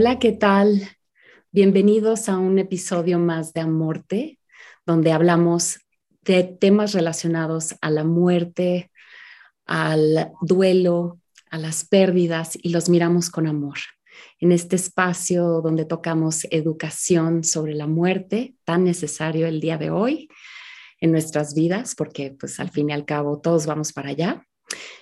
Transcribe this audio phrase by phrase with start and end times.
[0.00, 0.88] Hola, ¿qué tal?
[1.50, 4.38] Bienvenidos a un episodio más de Amorte,
[4.86, 5.80] donde hablamos
[6.22, 8.92] de temas relacionados a la muerte,
[9.66, 11.18] al duelo,
[11.50, 13.78] a las pérdidas y los miramos con amor.
[14.38, 20.28] En este espacio donde tocamos educación sobre la muerte, tan necesario el día de hoy
[21.00, 24.46] en nuestras vidas, porque pues al fin y al cabo todos vamos para allá.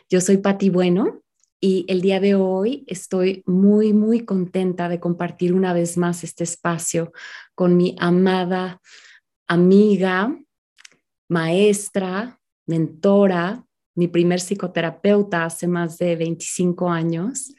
[0.09, 1.21] Yo soy Patti Bueno
[1.67, 6.45] y el día de hoy estoy muy, muy contenta de compartir una vez más este
[6.45, 7.13] espacio
[7.57, 8.81] con mi amada
[9.49, 10.33] amiga,
[11.29, 13.67] maestra, mentora,
[13.97, 17.53] mi primer psicoterapeuta hace más de 25 años,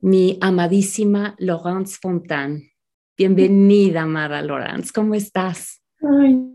[0.00, 2.72] mi amadísima Laurence Fontaine.
[3.16, 5.80] Bienvenida, amada Laurence, ¿cómo estás?
[6.00, 6.50] Ay,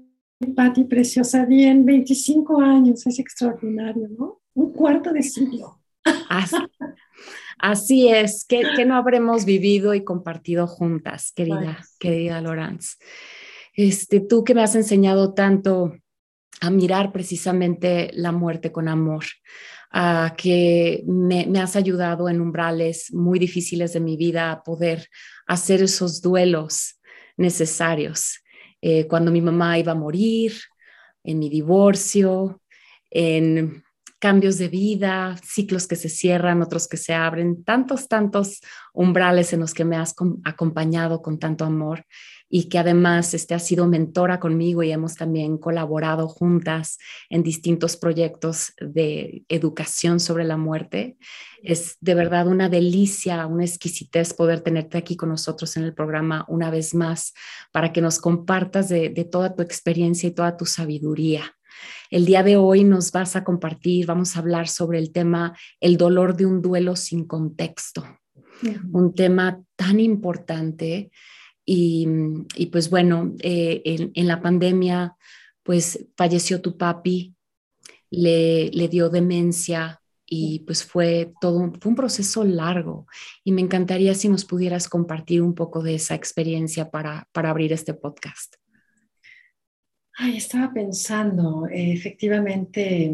[0.53, 4.41] Patti, preciosa, bien, 25 años, es extraordinario, ¿no?
[4.55, 5.78] Un cuarto de siglo.
[7.57, 12.97] Así, es, que, no habremos vivido y compartido juntas, querida, querida Lorenz.
[13.73, 15.93] Este, tú que me has enseñado tanto
[16.61, 19.25] a mirar precisamente la muerte con amor,
[19.91, 25.07] a que me, has ayudado en umbrales muy difíciles de mi vida a poder
[25.47, 26.99] hacer esos duelos
[27.37, 28.39] necesarios.
[28.81, 30.53] Eh, cuando mi mamá iba a morir,
[31.23, 32.61] en mi divorcio,
[33.09, 33.83] en
[34.19, 38.59] cambios de vida, ciclos que se cierran, otros que se abren, tantos, tantos
[38.93, 42.05] umbrales en los que me has acompañado con tanto amor
[42.49, 46.97] y que además este, has sido mentora conmigo y hemos también colaborado juntas
[47.29, 51.17] en distintos proyectos de educación sobre la muerte.
[51.61, 56.45] Es de verdad una delicia, una exquisitez poder tenerte aquí con nosotros en el programa
[56.47, 57.33] una vez más
[57.71, 61.58] para que nos compartas de toda tu experiencia y toda tu sabiduría.
[62.09, 65.97] El día de hoy nos vas a compartir, vamos a hablar sobre el tema el
[65.97, 68.05] dolor de un duelo sin contexto,
[68.91, 71.11] un tema tan importante
[71.65, 72.07] y,
[72.71, 73.81] pues bueno, eh,
[74.13, 75.15] en, la pandemia
[75.63, 77.35] pues falleció tu papi,
[78.09, 79.99] le, le dio demencia,
[80.29, 83.07] y pues fue todo un, fue un proceso largo.
[83.43, 87.73] Y me encantaría si nos pudieras compartir un poco de esa experiencia para, para abrir
[87.73, 88.55] este podcast.
[90.21, 93.09] Ay, estaba pensando, eh, efectivamente,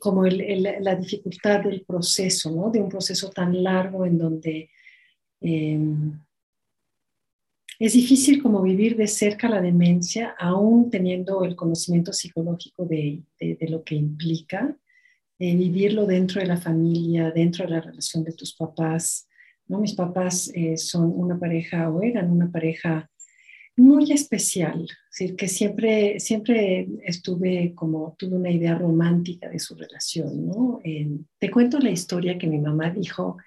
[0.00, 2.70] como la dificultad del proceso, ¿no?
[2.72, 4.68] De un proceso tan largo en donde
[5.40, 6.18] em,
[7.78, 13.22] es difícil como vivir de cerca la demencia, aún teniendo el conocimiento psicológico de,
[13.68, 14.76] lo que implica,
[15.38, 19.28] eh, vivirlo dentro de la familia, dentro de la relación de tus papás.
[19.68, 19.78] ¿no?
[19.78, 23.08] Mis papás eh, son una pareja o eran una pareja
[23.76, 29.74] muy especial, es decir, que siempre, siempre estuve como, tuve una idea romántica de su
[29.74, 30.80] relación, ¿no?
[31.38, 33.38] te cuento la historia que mi mamá dijo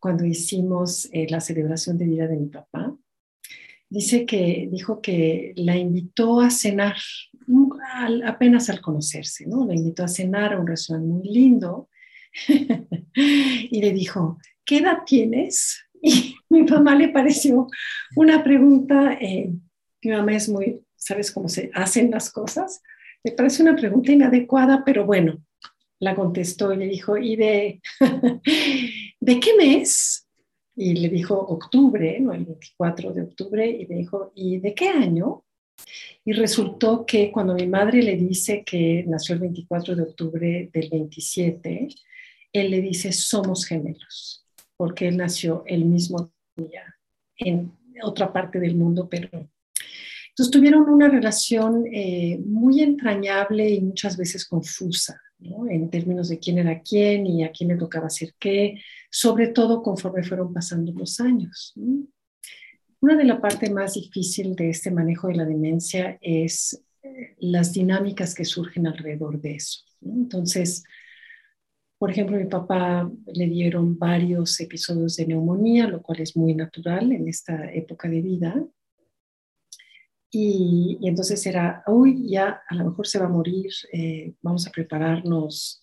[0.00, 2.96] cuando hicimos eh, la celebración de vida de mi papá.
[3.90, 6.96] Dice que, dijo que la invitó a cenar
[8.24, 9.66] apenas al conocerse, ¿no?
[9.66, 11.88] La invitó a cenar a un restaurante muy lindo
[13.14, 15.84] y le dijo, ¿qué edad tienes?
[16.02, 17.68] Y mi mamá le pareció
[18.16, 19.52] una pregunta eh,
[20.04, 22.82] mi mamá es muy, ¿sabes cómo se hacen las cosas?
[23.22, 25.42] Me parece una pregunta inadecuada, pero bueno,
[25.98, 27.80] la contestó y le dijo, ¿y de,
[29.20, 30.28] de qué mes?
[30.76, 32.32] Y le dijo octubre, ¿no?
[32.32, 35.44] el 24 de octubre, y le dijo, ¿y de qué año?
[36.24, 40.88] Y resultó que cuando mi madre le dice que nació el 24 de octubre del
[40.90, 41.88] 27,
[42.52, 46.94] él le dice, somos gemelos, porque él nació el mismo día
[47.36, 47.72] en
[48.02, 49.28] otra parte del mundo, pero
[50.34, 56.58] entonces tuvieron una relación eh, muy entrañable y muchas veces confusa, en términos de quién
[56.58, 61.20] era quién y a quién le tocaba hacer qué, sobre todo conforme fueron pasando los
[61.20, 61.72] años.
[63.00, 67.72] Una de las partes más difíciles de este manejo de la demencia es eh, las
[67.72, 69.82] dinámicas que surgen alrededor de eso.
[70.00, 70.82] Entonces,
[71.96, 77.12] por ejemplo, mi papá le dieron varios episodios de neumonía, lo cual es muy natural
[77.12, 78.66] en esta época de vida.
[80.36, 84.72] Y, entonces era, uy, ya a lo mejor se va a morir, eh, vamos a
[84.72, 85.80] prepararnos.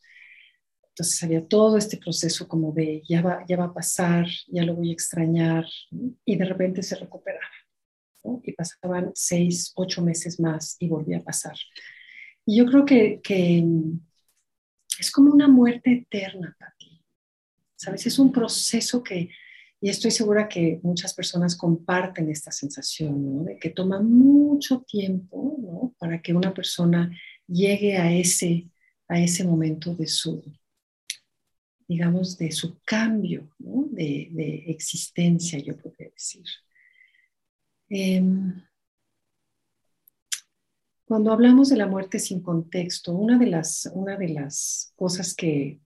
[0.90, 4.76] Entonces había todo este proceso como de, ya va, ya va a pasar, ya lo
[4.76, 5.66] voy a extrañar,
[6.26, 7.46] y de repente se recuperaba.
[8.44, 11.56] Y pasaban seis, ocho meses más y volvía a pasar.
[12.46, 13.64] Y yo creo que, que
[15.00, 17.02] es como una muerte eterna para ti.
[17.78, 18.06] ¿Sabes?
[18.06, 19.30] Es un proceso que,
[19.84, 23.44] y estoy segura que muchas personas comparten esta sensación, ¿no?
[23.44, 25.96] De que toma mucho tiempo, ¿no?
[25.98, 27.12] Para que una persona
[27.48, 28.70] llegue a ese,
[29.08, 30.44] a ese momento de su,
[31.88, 36.46] digamos, de su cambio de, existencia, yo podría decir.
[37.90, 38.62] Em,
[41.06, 45.80] cuando hablamos de la muerte sin contexto, una de las, una de las cosas que,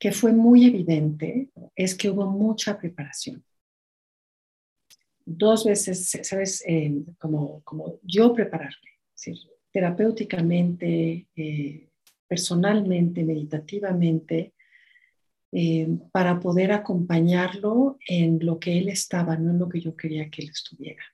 [0.00, 3.44] que fue muy evidente es que hubo mucha preparación.
[5.26, 6.64] Dos veces, ¿sabes?
[6.66, 8.90] Em, como, como yo prepararme,
[9.70, 11.90] terapéuticamente, eh,
[12.26, 14.54] personalmente, meditativamente,
[15.52, 20.30] eh, para poder acompañarlo en lo que él estaba, no en lo que yo quería
[20.30, 21.04] que él estuviera.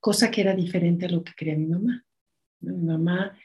[0.00, 2.04] Cosa que era diferente a lo que quería mi mamá.
[2.60, 3.38] Mi mamá,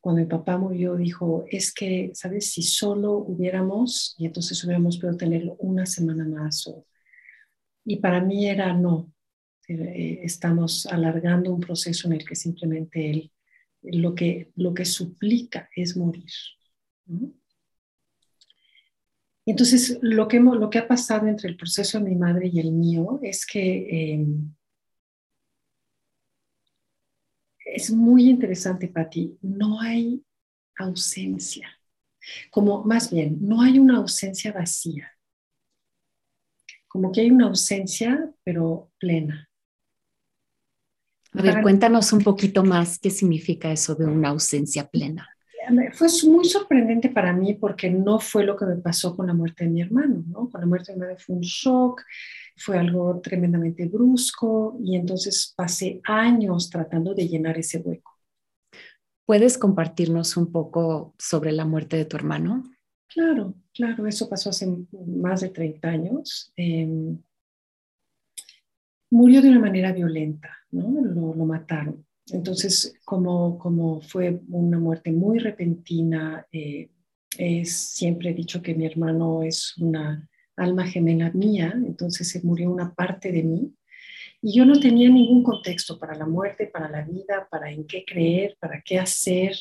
[0.00, 2.52] cuando mi papá murió, dijo, es que, ¿sabes?
[2.52, 6.70] Si solo hubiéramos, y entonces hubiéramos podido tenerlo una semana más.
[7.84, 9.12] y para mí era no.
[9.68, 13.32] Eh, estamos alargando un proceso en el que simplemente él
[13.82, 16.30] lo que, lo que suplica es morir.
[19.46, 22.72] Entonces, lo que, lo que ha pasado entre el proceso de mi madre y el
[22.72, 24.54] mío es que em,
[27.74, 30.22] es muy interesante, Patti, no hay
[30.76, 31.68] ausencia,
[32.50, 35.12] como más bien, no hay una ausencia vacía,
[36.88, 39.48] como que hay una ausencia, pero plena.
[41.32, 45.28] A ver, cuéntanos un poquito más qué significa eso de una ausencia plena.
[45.92, 49.64] Fue muy sorprendente para mí porque no fue lo que me pasó con la muerte
[49.64, 50.50] de mi hermano, ¿no?
[50.50, 52.02] Con la muerte de mi madre fue un shock,
[52.60, 58.12] fue algo tremendamente brusco y entonces pasé años tratando de llenar ese hueco.
[59.24, 62.64] ¿Puedes compartirnos un poco sobre la muerte de tu hermano?
[63.08, 64.68] Claro, claro, eso pasó hace
[65.06, 66.52] más de 30 años.
[66.54, 67.18] Em,
[69.10, 70.90] murió de una manera violenta, ¿no?
[71.00, 72.04] Lo, mataron.
[72.26, 76.90] Entonces, como, como fue una muerte muy repentina, eh,
[77.38, 82.70] es, siempre he dicho que mi hermano es una alma gemela mía, entonces se murió
[82.70, 83.74] una parte de mí.
[84.42, 88.04] Y yo no tenía ningún contexto para la muerte, para la vida, para en qué
[88.06, 89.56] creer, para qué hacer.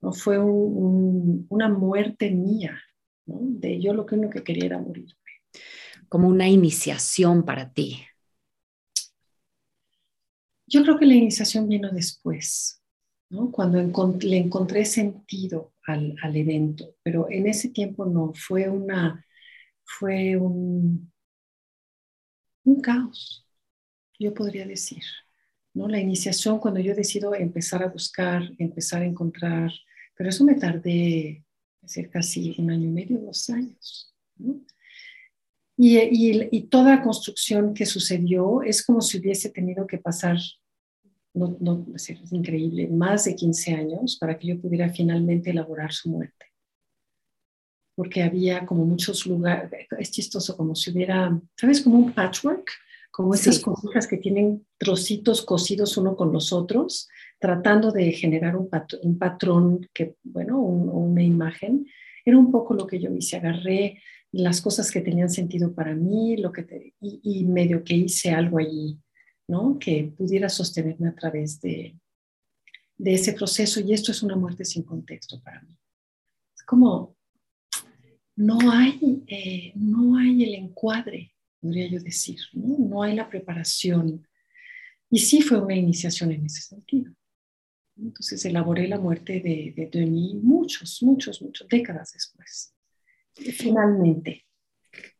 [0.00, 2.78] No fue una muerte mía,
[3.26, 3.38] ¿no?
[3.40, 5.14] de yo lo que único que quería era morirme.
[6.08, 8.02] Como una iniciación para ti.
[10.66, 12.82] Yo creo que la iniciación vino después,
[13.30, 13.50] ¿no?
[13.50, 13.78] cuando
[14.20, 19.24] le encontré sentido al, al, evento, pero en ese tiempo no, fue, una,
[19.88, 21.10] fue un,
[22.82, 23.46] caos,
[24.18, 25.02] yo podría decir.
[25.72, 25.88] ¿no?
[25.88, 29.72] La iniciación, cuando yo decido empezar a buscar, empezar a encontrar,
[30.14, 31.44] pero eso me tardé
[31.82, 34.14] hace casi un año y medio, dos años.
[34.36, 34.60] ¿no?
[35.76, 40.36] Y, y, toda construcción que sucedió es como si hubiese tenido que pasar,
[41.32, 46.10] no, no, es increíble, más de 15 años para que yo pudiera finalmente elaborar su
[46.10, 46.47] muerte.
[47.98, 51.80] Porque había como muchos lugares, es chistoso, como si hubiera, ¿sabes?
[51.80, 52.70] Como un patchwork,
[53.10, 53.62] como esas sí.
[53.62, 57.08] cosas que tienen trocitos cosidos uno con los otros,
[57.40, 61.88] tratando de generar un, patrón, un patrón que, bueno, un, una imagen.
[62.24, 64.00] Era un poco lo que yo hice, agarré
[64.30, 68.30] las cosas que tenían sentido para mí, lo que te, y, y, medio que hice
[68.30, 68.96] algo allí,
[69.48, 69.76] ¿no?
[69.80, 71.98] Que pudiera sostenerme a través de,
[72.96, 73.80] de ese proceso.
[73.80, 75.76] Y esto es una muerte sin contexto para mí.
[76.54, 77.16] Es como,
[78.38, 82.76] no hay, eh, no hay el encuadre, podría yo decir, ¿no?
[82.78, 84.26] no hay la preparación.
[85.10, 87.12] Y sí fue una iniciación en ese sentido.
[87.96, 92.72] Entonces elaboré la muerte de, de Denis muchos, muchos, muchos décadas después
[93.52, 94.44] finalmente.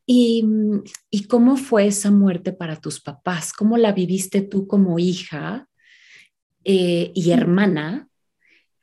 [0.06, 0.44] ¿Y,
[1.10, 3.52] ¿Y, cómo fue esa muerte para tus papás?
[3.52, 5.68] ¿Cómo la viviste tú como hija
[6.64, 8.08] eh, y hermana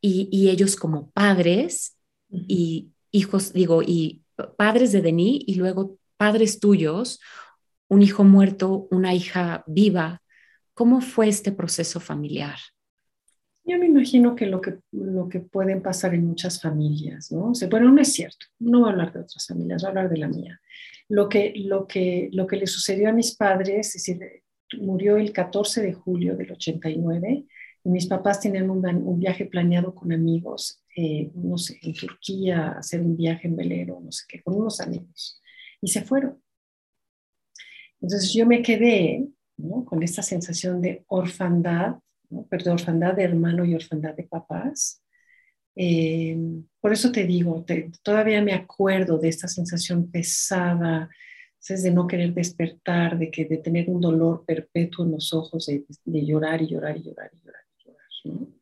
[0.02, 1.98] y, y, ellos como padres
[2.30, 4.25] y hijos, digo, y
[4.58, 7.20] padres de Denis y luego padres tuyos,
[7.88, 10.22] un hijo muerto, una hija viva?
[10.74, 12.58] ¿Cómo fue este proceso familiar?
[13.64, 17.50] Yo me imagino que lo que, lo que pueden pasar en muchas familias, ¿no?
[17.50, 19.90] O sea, bueno, no es cierto, no voy a hablar de otras familias, voy a
[19.90, 20.62] hablar de la mía.
[21.10, 24.44] Lo que, lo que, lo que le sucedió a mis padres, es decir,
[24.80, 27.46] murió el 14 de julio del 89
[27.84, 32.72] y mis papás tenían un, un viaje planeado con amigos, eh, no sé, en Turquía,
[32.72, 35.42] hacer un viaje en velero, no sé qué, con unos amigos,
[35.82, 36.42] y se fueron.
[38.02, 39.86] Entonces yo me quedé ¿no?
[39.86, 41.96] con esta sensación de orfandad
[42.30, 42.48] ¿no?
[42.50, 45.02] Orfandad de hermano y orfandad de papás.
[45.76, 46.38] Eh,
[46.80, 51.10] por eso te digo, te, todavía me acuerdo de esta sensación pesada,
[51.68, 55.66] es de no querer despertar, de, que, de tener un dolor perpetuo en los ojos,
[55.66, 57.64] de, de llorar y llorar y llorar y llorar.
[57.78, 58.55] Y llorar ¿no?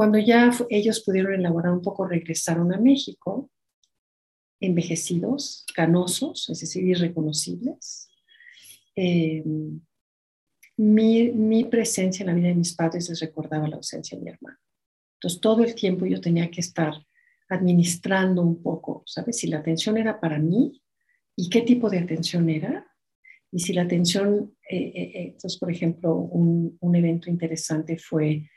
[0.00, 3.50] Cuando ya ellos pudieron elaborar un poco, regresaron a México
[4.58, 8.08] envejecidos, canosos, es decir, irreconocibles.
[8.96, 9.44] Eh,
[10.78, 14.30] mi, mi, presencia en la vida de mis padres les recordaba la ausencia de mi
[14.30, 14.56] hermano.
[15.18, 16.94] Entonces, todo el tiempo yo tenía que estar
[17.50, 19.36] administrando un poco, ¿sabes?
[19.36, 20.82] Si la atención era para mí
[21.36, 22.90] y qué tipo de atención era.
[23.52, 28.48] Y si la atención, eh, eh, entonces, por ejemplo, un, un evento interesante fue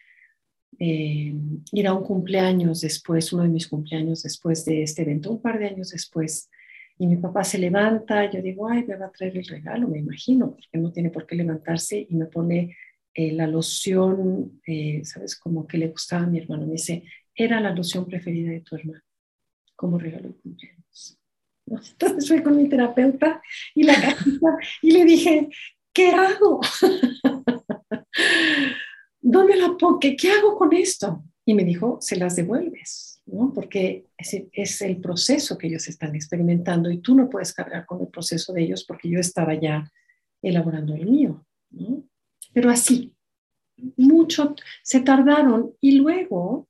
[0.86, 1.34] eh,
[1.72, 5.58] ir a un cumpleaños después, uno de mis cumpleaños después de este evento, un par
[5.58, 6.50] de años después,
[7.00, 10.00] y mi papá se levanta, yo digo, ay, me va a traer el regalo, me
[10.00, 12.76] imagino, porque no tiene por qué levantarse y me pone
[13.14, 15.38] eh, la loción, eh, ¿sabes?
[15.38, 16.66] Como que le gustaba a mi hermano.
[16.66, 19.04] Me dice, era la loción preferida de tu hermano,
[19.78, 21.18] como regalo de cumpleaños.
[21.66, 23.42] Entonces fui con mi terapeuta
[23.74, 25.48] y la cajita y le dije,
[25.94, 26.60] ¿qué hago?
[29.34, 30.00] ¿dónde la pongo?
[30.00, 31.24] ¿Qué, hago con esto?
[31.46, 33.52] Y me dijo, se las devuelves, ¿no?
[33.54, 38.08] Porque es, el proceso que ellos están experimentando y tú no puedes cargar con el
[38.08, 39.92] proceso de ellos porque yo estaba ya
[40.42, 42.04] elaborando el mío, ¿no?
[42.54, 43.14] Pero así,
[43.98, 46.68] mucho, se tardaron y luego,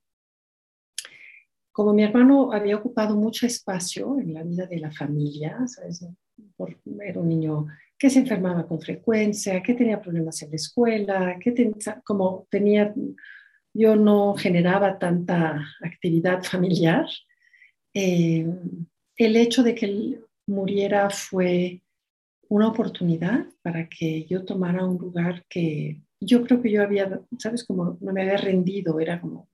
[1.71, 6.07] como mi hermano había ocupado mucho espacio en la vida de la familia, ¿sabes?
[6.55, 7.67] Por, era un niño
[8.03, 11.71] que se enfermaba con frecuencia, que tenía problemas en la escuela, que
[12.03, 12.93] como tenía,
[13.73, 17.05] yo no generaba tanta actividad familiar.
[17.93, 18.45] Eh,
[19.15, 21.81] el hecho de que él muriera fue
[22.49, 27.63] una oportunidad para que yo tomara un lugar que yo creo que yo había, ¿sabes?
[27.63, 29.47] Como no me había rendido, era como,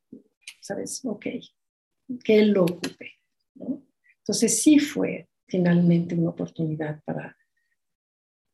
[0.60, 1.02] ¿sabes?
[1.06, 1.28] Ok,
[2.24, 3.12] que él lo ocupe.
[4.18, 7.36] Entonces sí fue finalmente una oportunidad para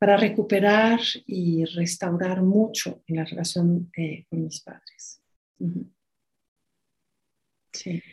[0.06, 5.20] para recuperar y restaurar mucho en la relación eh, con mis padres.
[7.74, 8.04] Sí.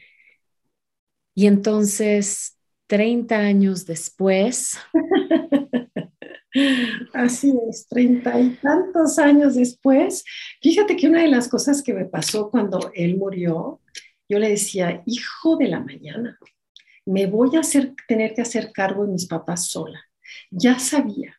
[1.34, 2.56] Y entonces,
[2.86, 4.78] 30 años después.
[7.12, 10.24] Así es, treinta y tantos años después.
[10.62, 13.82] Fíjate que una de las cosas que me pasó cuando él murió,
[14.30, 16.38] yo le decía, hijo de la mañana,
[17.04, 20.00] me voy a hacer, tener que hacer cargo de mis papás sola.
[20.50, 21.36] Ya sabía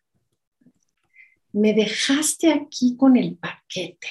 [1.54, 4.08] me dejaste aquí con el paquete.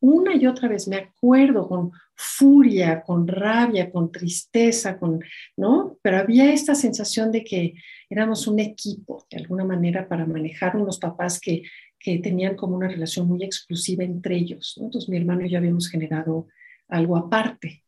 [0.00, 5.20] Una y otra vez me acuerdo con furia, con rabia, con tristeza, con,
[5.56, 5.98] ¿no?
[6.02, 7.74] Pero había esta sensación de que
[8.08, 11.62] éramos un equipo, de alguna manera, para manejar unos papás que,
[11.98, 14.78] que tenían como una relación muy exclusiva entre ellos.
[14.80, 16.46] Entonces mi hermano y yo habíamos generado
[16.88, 17.82] algo aparte.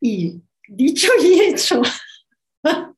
[0.00, 1.82] Y dicho y hecho,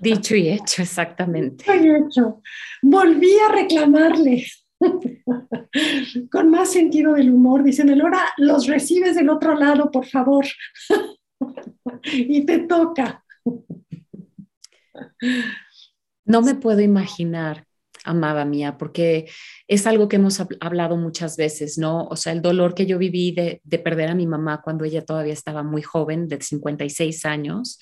[0.00, 1.64] Dicho y hecho, exactamente.
[1.64, 2.42] Dicho y hecho.
[2.82, 4.46] Volví a reclamarle
[6.30, 10.44] con más sentido del humor, diciendo, ahora los recibes del otro lado, por favor.
[12.04, 13.24] y te toca.
[16.24, 17.64] No me puedo imaginar,
[18.04, 19.30] amada mía, porque
[19.68, 22.06] es algo que hemos hablado muchas veces, ¿no?
[22.08, 25.04] O sea, el dolor que yo viví de, de perder a mi mamá cuando ella
[25.04, 27.78] todavía estaba muy joven, de 56 años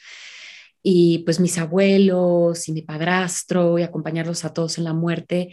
[0.87, 5.51] y pues mis abuelos y mi padrastro y acompañarlos a todos en la muerte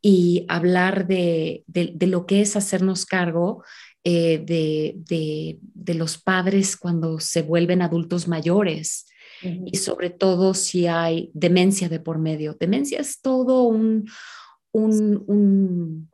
[0.00, 3.64] y hablar de, de, lo que es hacernos cargo
[4.04, 9.06] eh, de, de, los padres cuando se vuelven adultos mayores.
[9.42, 12.56] Y sobre todo si hay demencia de por medio.
[12.58, 14.08] Demencia es todo un,
[14.72, 16.10] un, un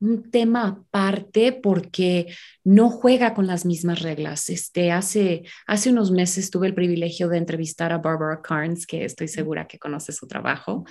[0.00, 4.48] un tema aparte porque no juega con las mismas reglas.
[4.48, 9.28] Este, hace, hace unos meses tuve el privilegio de entrevistar a Barbara Carnes, que estoy
[9.28, 10.84] segura que conoce su trabajo.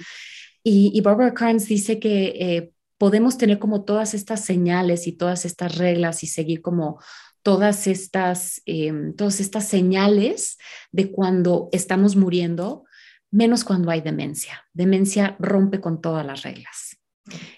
[0.64, 5.78] Y, Barbara Carnes dice que eh, podemos tener como todas estas señales y todas estas
[5.78, 7.00] reglas y seguir como
[7.42, 10.58] todas estas, em, todas estas señales
[10.92, 12.84] de cuando estamos muriendo,
[13.32, 14.66] menos cuando hay demencia.
[14.74, 16.89] Demencia rompe con todas las reglas.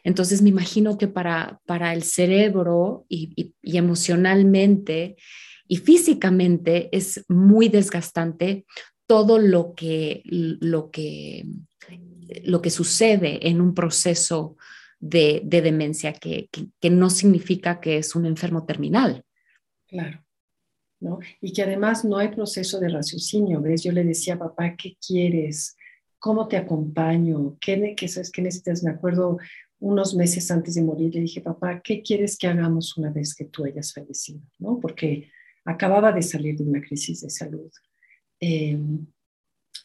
[0.04, 5.16] Entonces me imagino que para, para el cerebro y, emocionalmente
[5.68, 8.66] y físicamente es muy desgastante
[9.08, 11.46] todo lo que, lo que,
[12.44, 14.58] lo que sucede en un proceso
[15.00, 16.50] de, demencia, que,
[16.80, 19.24] que, no significa que es un enfermo terminal.
[19.88, 20.24] Claro.
[21.00, 21.20] ¿no?
[21.42, 23.84] Y que además no hay proceso de raciocinio, ¿ves?
[23.84, 25.76] Yo le decía, papá, ¿qué quieres?
[26.22, 27.58] ¿Cómo te acompaño?
[27.60, 28.84] ¿Qué, qué, qué necesitas?
[28.84, 29.40] Me acuerdo
[29.80, 33.46] unos meses antes de morir, le dije, papá, ¿qué quieres que hagamos una vez que
[33.46, 34.40] tú hayas fallecido?
[34.60, 34.80] ¿no?
[34.80, 35.32] Porque
[35.66, 37.72] acababa de salir de una crisis de salud.
[38.40, 38.78] Eh,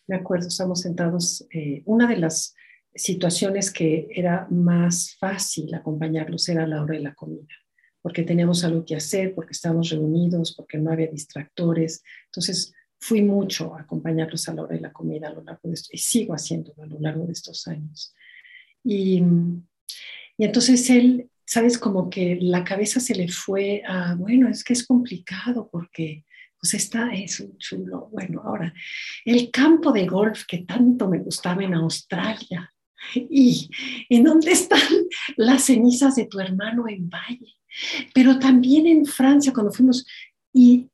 [0.06, 2.54] me acuerdo, estamos sentados, eh, una de las
[2.94, 7.54] situaciones que era más fácil acompañarlos era la hora de la comida,
[8.02, 12.02] porque teníamos algo que hacer, porque estábamos reunidos, porque no había distractores.
[12.26, 15.74] Entonces, fui mucho a acompañarlos a la hora de la comida a lo largo de
[15.74, 18.14] esto, y sigo haciéndolo a lo largo de estos años.
[18.82, 19.22] Y,
[20.38, 24.72] y entonces él, sabes, como que la cabeza se le fue a, bueno, es que
[24.72, 26.24] es complicado porque
[26.58, 28.08] pues está, es un chulo.
[28.10, 28.72] Bueno, ahora,
[29.24, 32.72] el campo de golf que tanto me gustaba en Australia,
[33.14, 33.70] y
[34.08, 34.80] en dónde están
[35.36, 37.54] las cenizas de tu hermano en Valle,
[38.14, 40.06] pero también en Francia cuando fuimos,
[40.52, 40.88] y,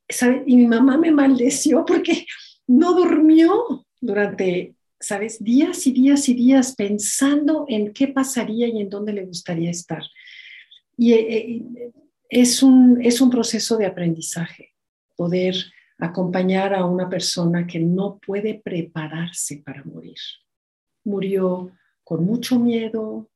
[0.47, 2.27] y mi mamá me maldeció porque
[2.67, 5.43] no durmió durante, ¿sabes?
[5.43, 10.03] Días y días y días pensando en qué pasaría y en dónde le gustaría estar.
[10.97, 11.93] Y eh, eh,
[12.29, 14.71] es, un, es un proceso de aprendizaje,
[15.17, 15.55] poder
[15.99, 20.19] acompañar a una persona que no puede prepararse para morir.
[21.05, 21.73] Murió
[22.05, 23.31] con mucho miedo,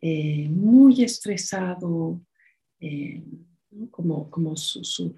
[0.00, 2.20] eh, muy estresado,
[3.90, 5.16] como, como su, su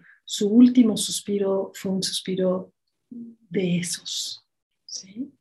[0.48, 2.72] último suspiro fue un suspiro
[3.08, 4.46] de esos.
[4.84, 5.32] ¿sí?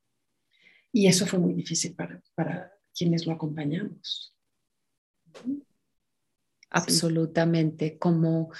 [0.91, 4.35] Y eso fue muy difícil para, para quienes lo acompañamos.
[6.71, 8.51] Absolutamente, como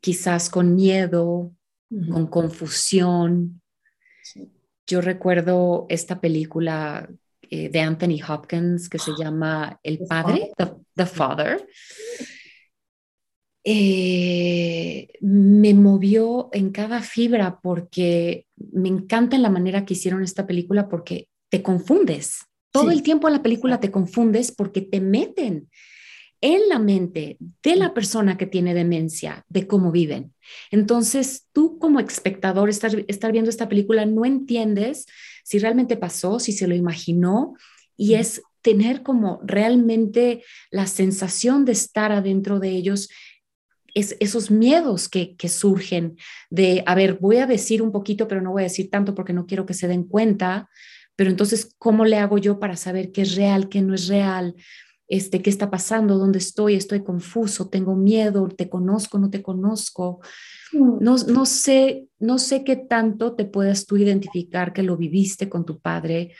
[0.00, 1.54] quizás con miedo,
[2.10, 3.62] con confusión.
[4.86, 7.08] Yo recuerdo esta película
[7.42, 10.52] eh, de Anthony Hopkins que se llama El Padre,
[10.94, 11.66] The Father
[13.64, 20.88] eh, me movió en cada fibra porque me encanta la manera que hicieron esta película
[20.88, 22.40] porque te confundes.
[22.70, 25.68] Todo el tiempo en la película te confundes porque te meten
[26.40, 30.34] en la mente de la persona que tiene demencia, de cómo viven.
[30.72, 35.06] Entonces, tú como espectador, estar, estar viendo esta película, no entiendes
[35.44, 37.54] si realmente pasó, si se lo imaginó,
[37.96, 43.08] y es tener como realmente la sensación de estar adentro de ellos
[43.94, 46.16] esos miedos que, surgen
[46.50, 49.32] de, a ver, voy a decir un poquito, pero no voy a decir tanto porque
[49.32, 50.68] no quiero que se den cuenta,
[51.16, 54.54] pero entonces, ¿cómo le hago yo para saber qué es real, qué no es real?
[55.08, 56.16] Este, ¿Qué está pasando?
[56.16, 56.74] ¿Dónde estoy?
[56.74, 60.20] Estoy confuso, tengo miedo, te conozco, no te conozco.
[60.72, 60.98] Mm.
[61.00, 65.66] No, no, sé, no sé qué tanto te puedas tú identificar que lo viviste con
[65.66, 66.34] tu padre,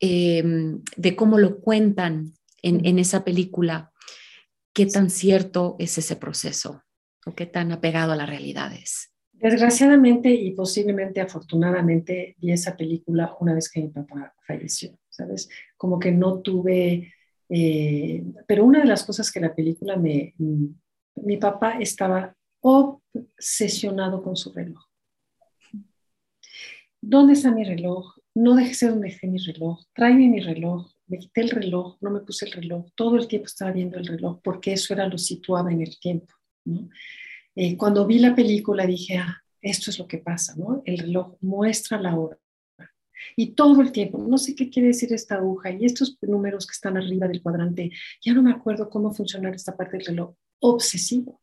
[0.00, 3.92] em, de cómo lo cuentan en, en esa película.
[4.72, 6.82] ¿Qué tan cierto es ese proceso?
[7.34, 9.12] Qué tan apegado a la realidad es?
[9.32, 15.48] Desgraciadamente y posiblemente afortunadamente vi esa película una vez que mi papá falleció, ¿sabes?
[15.76, 17.14] Como que no tuve,
[17.48, 20.66] eh, pero una de las cosas que la película me, mm,
[21.22, 24.84] mi papá estaba obsesionado con su reloj.
[27.00, 28.16] ¿Dónde está mi reloj?
[28.34, 29.84] No dejé donde dejé mi reloj.
[29.94, 30.90] Tráeme mi reloj.
[31.06, 32.86] Me quité el reloj, no me puse el reloj.
[32.94, 36.34] Todo el tiempo estaba viendo el reloj porque eso era lo situaba en el tiempo.
[37.54, 40.82] Eh, cuando vi la película dije, ah, esto es lo que pasa, ¿no?
[40.84, 42.38] El reloj muestra la hora.
[43.36, 46.72] Y todo el tiempo, no sé qué quiere decir esta aguja y estos números que
[46.72, 47.90] están arriba del cuadrante,
[48.22, 51.40] ya no me acuerdo cómo funciona esta parte del reloj, obsesivo.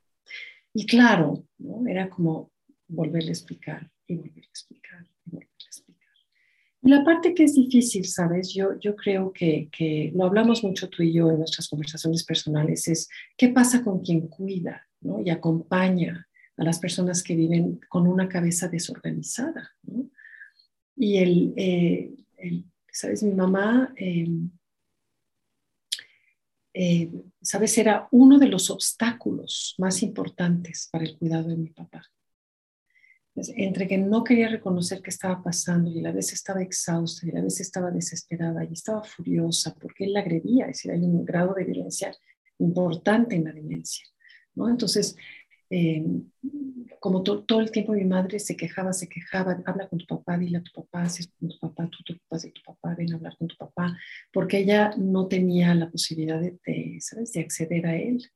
[0.74, 1.88] Y claro, ¿no?
[1.88, 2.52] era como
[2.88, 6.14] volverle a explicar y volverle a explicar y volverle a explicar.
[6.82, 8.54] Y la parte que es difícil, ¿sabes?
[8.54, 12.88] Yo, yo creo que, que lo hablamos mucho tú y yo en nuestras conversaciones personales,
[12.88, 16.28] es qué pasa con quien cuida, y acompaña
[16.58, 19.72] a las personas que viven con una cabeza desorganizada.
[20.96, 23.24] Y eh, el, ¿sabes?
[23.24, 24.50] Mi mamá, em,
[26.74, 27.78] eh, ¿sabes?
[27.78, 32.04] Era uno de los obstáculos más importantes para el cuidado de mi papá.
[33.58, 37.32] entre que no quería reconocer qué estaba pasando y a la vez estaba exhausta y
[37.32, 41.02] a la vez estaba desesperada y estaba furiosa porque él la agredía, es decir, hay
[41.02, 42.16] un grado de violencia
[42.60, 44.06] importante en la demencia.
[44.56, 45.16] Entonces,
[45.70, 46.04] eh,
[47.00, 50.58] como todo el tiempo mi madre se quejaba, se quejaba, habla con tu papá, dile
[50.58, 53.14] a tu papá, si es con tu papá, tú te ocupas de tu papá, ven
[53.14, 53.98] a hablar con tu papá,
[54.32, 58.28] porque ella no tenía la posibilidad de, ¿sabes?, de acceder a él.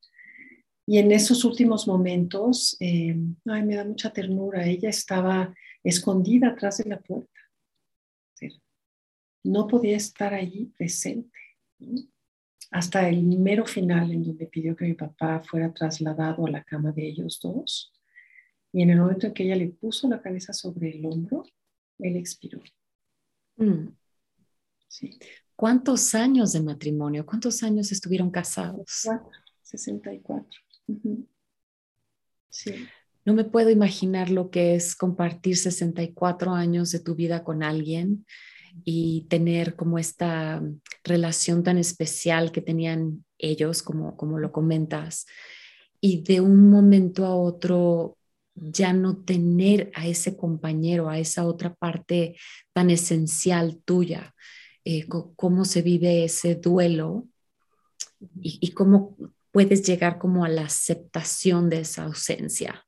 [0.85, 5.53] Y en esos últimos momentos, eh, ay, me da mucha ternura, ella estaba
[5.83, 7.29] escondida atrás de la puerta.
[9.43, 11.39] No podía estar allí presente.
[11.79, 12.01] ¿no?
[12.71, 16.91] Hasta el mero final en donde pidió que mi papá fuera trasladado a la cama
[16.91, 17.93] de ellos dos.
[18.71, 21.43] Y en el momento en que ella le puso la cabeza sobre el hombro,
[21.97, 22.61] él expiró.
[23.57, 23.87] Mm.
[24.87, 25.17] Sí.
[25.55, 27.25] ¿Cuántos años de matrimonio?
[27.25, 29.07] ¿Cuántos años estuvieron casados?
[29.63, 30.61] 64.
[32.49, 32.73] Sí.
[33.25, 38.25] No me puedo imaginar lo que es compartir 64 años de tu vida con alguien
[38.83, 40.61] y tener como esta
[41.03, 45.25] relación tan especial que tenían ellos, como, como lo comentas,
[46.01, 48.17] y de un momento a otro
[48.55, 52.35] ya no tener a ese compañero, a esa otra parte
[52.73, 54.35] tan esencial tuya,
[54.83, 57.27] eh, cómo se vive ese duelo
[58.41, 59.17] y, cómo
[59.51, 62.85] puedes llegar como a la aceptación de esa ausencia.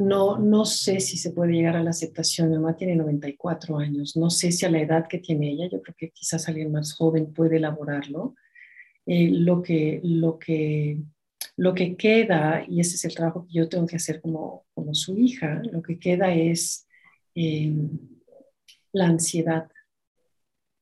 [0.00, 2.48] No, no sé si se puede llegar a la aceptación.
[2.48, 4.16] Mi mamá tiene 94 años.
[4.16, 6.94] No sé si a la edad que tiene ella, yo creo que quizás alguien más
[6.94, 8.34] joven puede elaborarlo.
[9.04, 10.98] Eh, lo, que, lo, que,
[11.56, 14.94] lo que queda, y ese es el trabajo que yo tengo que hacer como, como
[14.94, 16.86] su hija, lo que queda es
[17.34, 17.70] eh,
[18.92, 19.68] la ansiedad.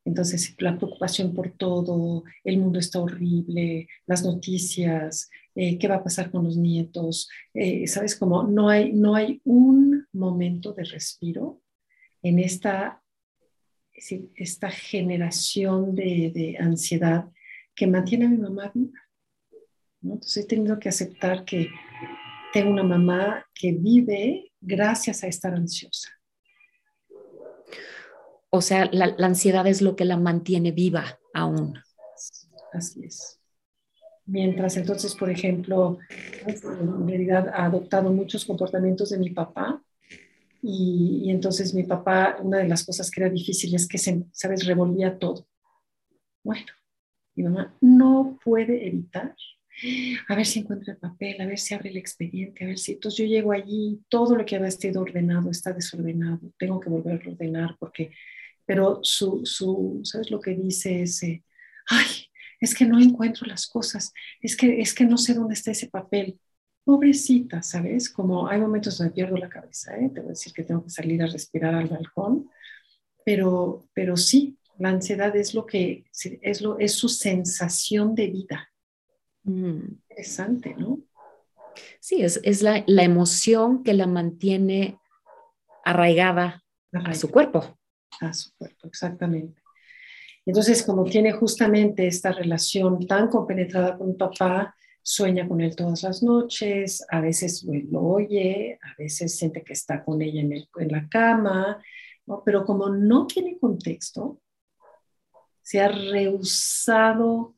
[0.05, 5.29] Entonces, la preocupación por todo, el mundo está horrible, las noticias,
[5.59, 7.29] eh, qué va a pasar con los nietos,
[7.87, 11.61] sabes, como no hay, no hay un momento de respiro
[12.23, 13.03] en esta,
[14.37, 17.29] esta generación de, de ansiedad
[17.75, 19.01] que mantiene a mi mamá viva.
[20.03, 21.69] Entonces he tenido que aceptar que
[22.53, 26.11] tengo una mamá que vive gracias a estar ansiosa.
[28.51, 31.79] O sea, la, ansiedad es lo que la mantiene viva aún.
[32.73, 33.38] Así es.
[34.29, 35.99] Mientras entonces, por ejemplo,
[36.47, 39.83] en realidad ha adoptado muchos comportamientos de mi papá
[40.63, 44.25] y, y, entonces mi papá, una de las cosas que era difícil es que se,
[44.33, 45.47] ¿sabes?, revolvía todo.
[46.45, 46.67] Bueno,
[47.35, 49.35] mi mamá no puede evitar
[50.29, 52.93] a ver si encuentra el papel, a ver si abre el expediente, a ver si.
[52.93, 57.31] Entonces yo llego allí, todo lo que había sido ordenado está desordenado, tengo que volverlo
[57.31, 58.11] a ordenar porque.
[58.67, 61.43] Pero su, su ¿sabes lo que dice ese?
[61.89, 62.28] Ay,
[62.61, 65.89] es que no encuentro las cosas, es que, es que no sé dónde está ese
[65.89, 66.41] papel.
[66.85, 68.09] Pobrecita, ¿sabes?
[68.09, 70.11] Como hay momentos donde pierdo la cabeza, ¿eh?
[70.13, 72.51] Te voy a decir que tengo que salir a respirar al balcón,
[73.25, 76.05] pero, pero sí, la ansiedad es lo que
[76.43, 78.71] es, lo, es su sensación de vida.
[79.45, 79.81] Mm.
[80.09, 81.01] Interesante, ¿no?
[82.01, 84.99] Sí, es, es la, la, emoción que la mantiene
[85.85, 87.79] arraigada a su cuerpo.
[88.21, 89.63] A su cuerpo, exactamente.
[90.49, 96.23] Entonces, como tiene justamente esta relación tan compenetrada con papá, sueña con él todas las
[96.23, 101.83] noches, a veces lo oye, a veces siente que está con ella en, la cama,
[102.47, 104.41] pero como no tiene contexto,
[105.61, 107.55] se ha rehusado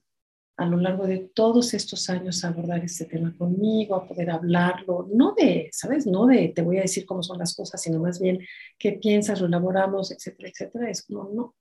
[0.57, 5.09] a lo largo de todos estos años a abordar este tema conmigo, a poder hablarlo,
[5.15, 6.09] no de, ¿sabes?
[6.09, 8.41] No de te voy a decir cómo son las cosas, sino más bien
[8.81, 10.91] qué piensas, lo elaboramos, etcétera, etcétera.
[10.91, 11.55] Es como, no,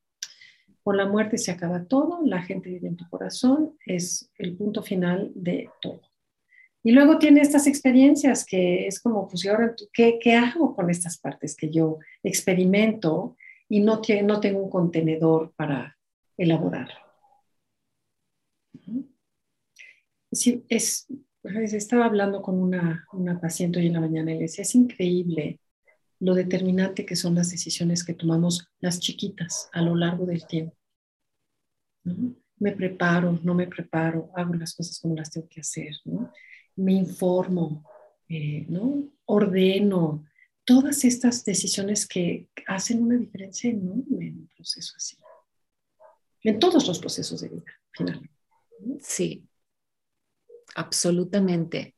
[0.89, 4.81] con la muerte se acaba todo, la gente vive en tu corazón, es el punto
[4.81, 6.01] final de todo.
[6.81, 11.19] Y luego tiene estas experiencias que es como, pues, ¿y ahora qué, hago con estas
[11.19, 15.95] partes que yo experimento y no, tengo un contenedor para
[16.35, 16.89] elaborar.
[20.31, 21.05] Sí, es,
[21.43, 23.05] estaba hablando con una,
[23.39, 25.59] paciente hoy en la mañana y le decía, es increíble
[26.19, 30.78] lo determinante que son las decisiones que tomamos las chiquitas a lo largo del tiempo.
[32.57, 35.93] Me preparo, no me preparo, hago las cosas como las tengo que hacer,
[36.75, 37.83] me informo,
[38.27, 39.11] eh, ¿no?
[39.25, 40.25] ordeno,
[40.65, 45.15] todas estas decisiones que hacen una diferencia enorme en un proceso así
[46.43, 48.33] en todos los procesos de vida, finalmente.
[49.01, 49.47] Sí,
[50.75, 51.95] absolutamente.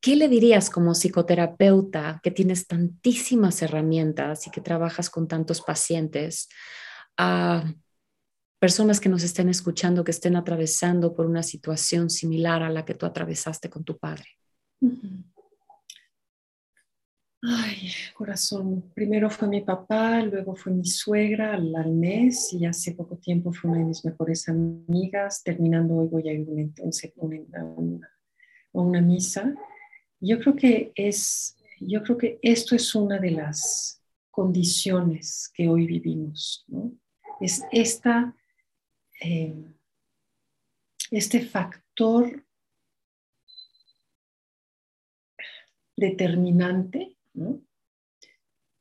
[0.00, 6.48] ¿Qué le dirías como psicoterapeuta que tienes tantísimas herramientas y que trabajas con tantos pacientes
[7.16, 7.64] a
[8.58, 12.94] personas que nos estén escuchando, que estén atravesando por una situación similar a la que
[12.94, 14.26] tú atravesaste con tu padre?
[17.48, 23.18] Ay, corazón, primero fue mi papá, luego fue mi suegra al, mes y hace poco
[23.18, 25.42] tiempo fue una de mis mejores amigas.
[25.44, 26.46] Terminando hoy voy a ir
[27.54, 28.10] a una,
[28.72, 29.54] una, misa.
[30.18, 35.86] Yo creo que es, yo creo que esto es una de las condiciones que hoy
[35.86, 36.92] vivimos, ¿no?
[37.40, 38.34] Es esta,
[39.20, 39.54] eh,
[41.10, 42.44] este factor
[45.96, 47.16] determinante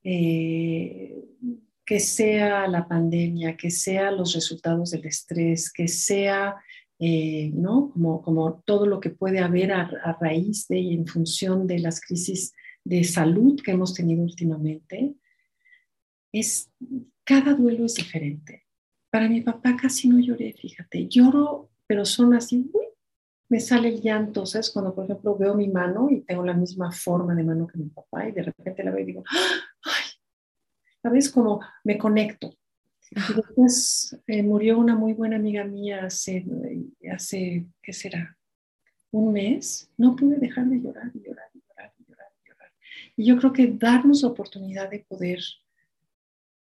[0.03, 1.25] eh,
[1.85, 6.55] que sea la pandemia, que sea los resultados del estrés, que sea
[6.99, 7.91] eh, ¿no?
[7.91, 11.99] como, como todo lo que puede haber a, raíz de y en función de las
[12.01, 15.15] crisis de salud que hemos tenido últimamente,
[16.31, 16.71] es,
[17.23, 18.64] cada duelo es diferente.
[19.15, 22.69] Para mi papá casi no lloré, fíjate, lloro, pero son así,
[23.47, 24.69] me sale el llanto, ¿sabes?
[24.69, 27.87] Cuando, por ejemplo, veo mi mano y tengo la misma forma de mano que mi
[27.87, 29.23] papá y de repente la veo y digo,
[29.83, 30.03] ¡ay!
[31.01, 31.29] ¿Sabes?
[31.29, 32.57] Como me conecto.
[33.09, 36.45] Y después eh, murió una muy buena amiga mía hace,
[37.09, 38.37] hace, ¿qué será?
[39.11, 42.73] un mes, no pude dejar de llorar y llorar y llorar y llorar y llorar.
[43.15, 45.39] Y yo creo que darnos la oportunidad de poder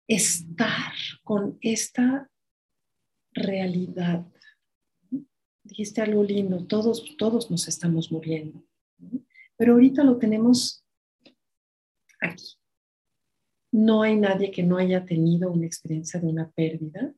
[0.07, 2.29] estar con esta
[3.35, 4.25] realidad.
[5.63, 8.63] Dijiste algo lindo, todos, todos nos estamos muriendo,
[9.57, 10.83] pero ahorita lo tenemos
[12.21, 12.55] aquí.
[13.71, 17.13] No hay nadie que no haya tenido una experiencia de una pérdida.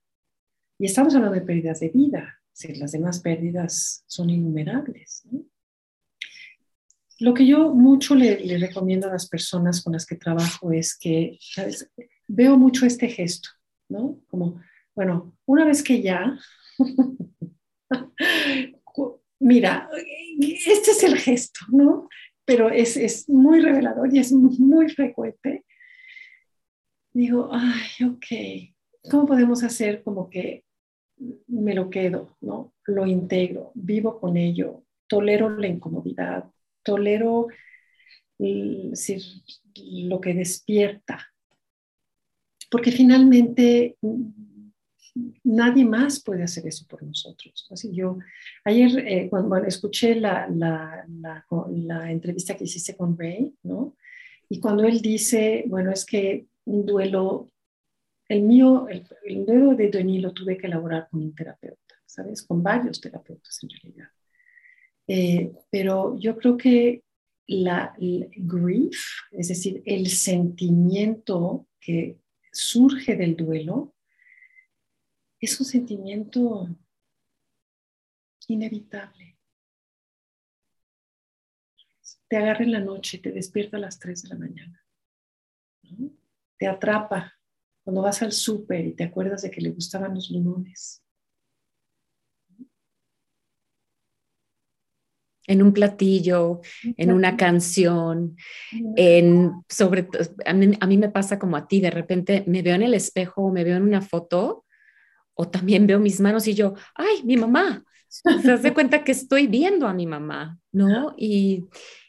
[0.80, 2.41] Y estamos hablando de pérdidas de vida.
[2.75, 5.23] las demás pérdidas son innumerables.
[7.19, 10.97] Lo que yo mucho le, le, recomiendo a las personas con las que trabajo es
[10.97, 11.91] que, ¿sabes?
[12.27, 13.49] veo mucho este gesto,
[13.89, 14.19] ¿no?
[14.27, 14.62] Como,
[14.98, 16.40] bueno, una vez que ya,
[19.40, 19.88] mira,
[20.40, 22.10] este es el gesto, ¿no?
[22.46, 25.64] Pero es, es muy revelador y es muy frecuente.
[27.14, 28.26] Digo, ay, ok,
[29.12, 30.66] ¿cómo podemos hacer como que
[31.46, 32.74] me lo quedo, ¿no?
[32.86, 36.50] Lo integro, vivo con ello, tolero la incomodidad,
[36.82, 37.50] tolero
[38.40, 41.20] lo que despierta,
[42.72, 43.96] porque finalmente
[45.43, 47.67] nadie más puede hacer eso por nosotros.
[47.71, 48.17] Así yo,
[48.63, 51.06] ayer eh, cuando escuché la, la,
[51.69, 53.95] la, entrevista que hiciste con Ray, ¿no?
[54.49, 57.51] Y cuando él dice, bueno, es que un duelo,
[58.30, 62.43] el mío, el, duelo de Denis lo tuve que elaborar con un terapeuta, ¿sabes?
[62.43, 64.10] Con varios terapeutas en realidad.
[65.08, 67.03] Eh, pero yo creo que
[67.47, 68.99] la, el grief,
[69.32, 72.17] es decir, el sentimiento que
[72.51, 73.93] surge del duelo,
[75.39, 76.67] es un sentimiento
[78.47, 79.38] inevitable.
[82.28, 84.86] Te agarra en la noche, te despierta a las 3 de la mañana.
[86.58, 87.34] Te atrapa
[87.84, 91.04] cuando vas al súper y te acuerdas de que le gustaban los limones.
[95.50, 96.60] en un platillo,
[96.97, 98.36] en una canción,
[98.97, 100.10] en sobre
[100.45, 102.93] a mí, a mí me pasa como a ti, de repente me veo en el
[102.93, 104.65] espejo o me veo en una foto
[105.38, 107.84] o también veo mis manos y yo, ay, mi mamá.
[108.10, 111.13] Se hace cuenta que estoy viendo a mi mamá, ¿no?
[111.17, 111.65] Y,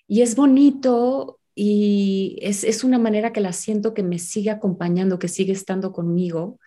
[0.06, 5.18] y es bonito y es, es, una manera que la siento que me sigue acompañando,
[5.18, 6.60] que sigue estando conmigo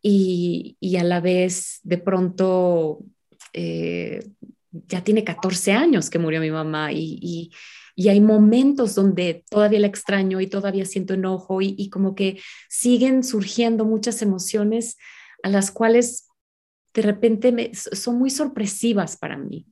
[0.00, 3.04] y, y, a la vez de pronto
[3.52, 4.20] eh,
[4.88, 7.50] ya tiene 14 años que murió mi mamá y,
[8.08, 13.86] hay momentos donde todavía la extraño y todavía siento enojo y, como que siguen surgiendo
[13.86, 14.98] muchas emociones
[15.42, 16.28] a las cuales
[16.94, 19.66] de repente son muy sorpresivas para mí.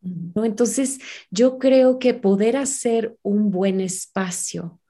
[0.00, 0.44] ¿no?
[0.44, 4.80] Entonces, yo creo que poder hacer un buen espacio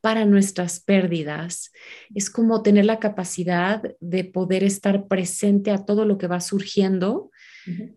[0.00, 1.72] para nuestras pérdidas
[2.14, 7.30] es como tener la capacidad de poder estar presente a todo lo que va surgiendo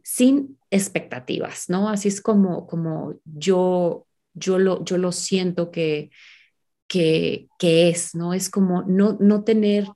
[0.04, 1.88] sin expectativas, ¿no?
[1.88, 6.12] Así es como, como yo, yo, lo, yo lo siento que,
[6.88, 8.34] que, que es, ¿no?
[8.34, 9.88] Es como no, no tener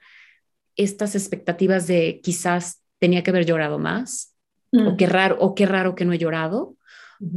[0.75, 4.33] estas expectativas de quizás tenía que haber llorado más,
[4.71, 4.97] o, mm.
[4.97, 6.75] qué raro, o qué raro que no he llorado,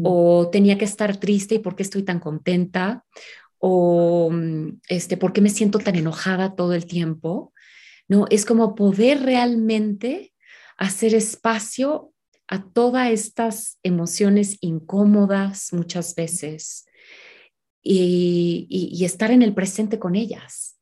[0.03, 3.05] o tenía que estar triste y por qué estoy tan contenta,
[3.59, 7.53] o mm, este, por qué me siento tan enojada todo el tiempo.
[8.09, 10.33] No, es como poder realmente
[10.77, 12.13] hacer espacio
[12.49, 16.87] a todas estas emociones incómodas muchas veces
[17.83, 20.78] y, estar en el presente con ellas.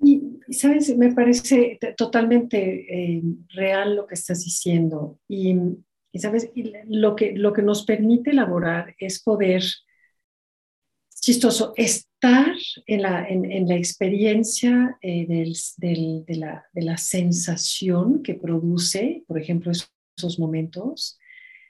[0.00, 5.18] Y, sabes, me parece totalmente eh, real lo que estás diciendo.
[5.28, 5.56] Y,
[6.14, 6.50] sabes,
[6.86, 9.62] lo, que, lo que nos permite elaborar es poder,
[11.20, 12.54] chistoso, estar
[12.86, 19.38] en la, en, la experiencia eh, del, de, la, de, la, sensación que produce, por
[19.38, 19.72] ejemplo,
[20.16, 21.18] esos momentos.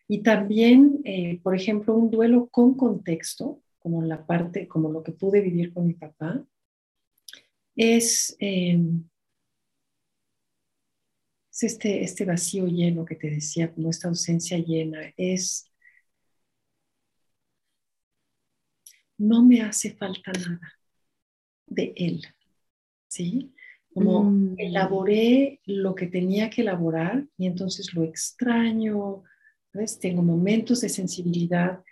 [0.06, 5.12] Y también, eh, por ejemplo, un duelo con contexto, como la parte, como lo que
[5.12, 6.44] pude vivir con mi papá,
[7.76, 9.04] es, em,
[11.52, 15.70] es este, este vacío lleno que te decía, como esta ausencia llena, es,
[19.18, 20.72] no me hace falta nada
[21.66, 22.26] de él,
[23.08, 23.54] ¿sí?
[23.94, 24.56] como mm.
[24.58, 29.22] elaboré lo que tenía que elaborar y entonces lo extraño,
[29.72, 29.98] ¿ves?
[30.00, 31.82] tengo momentos de sensibilidad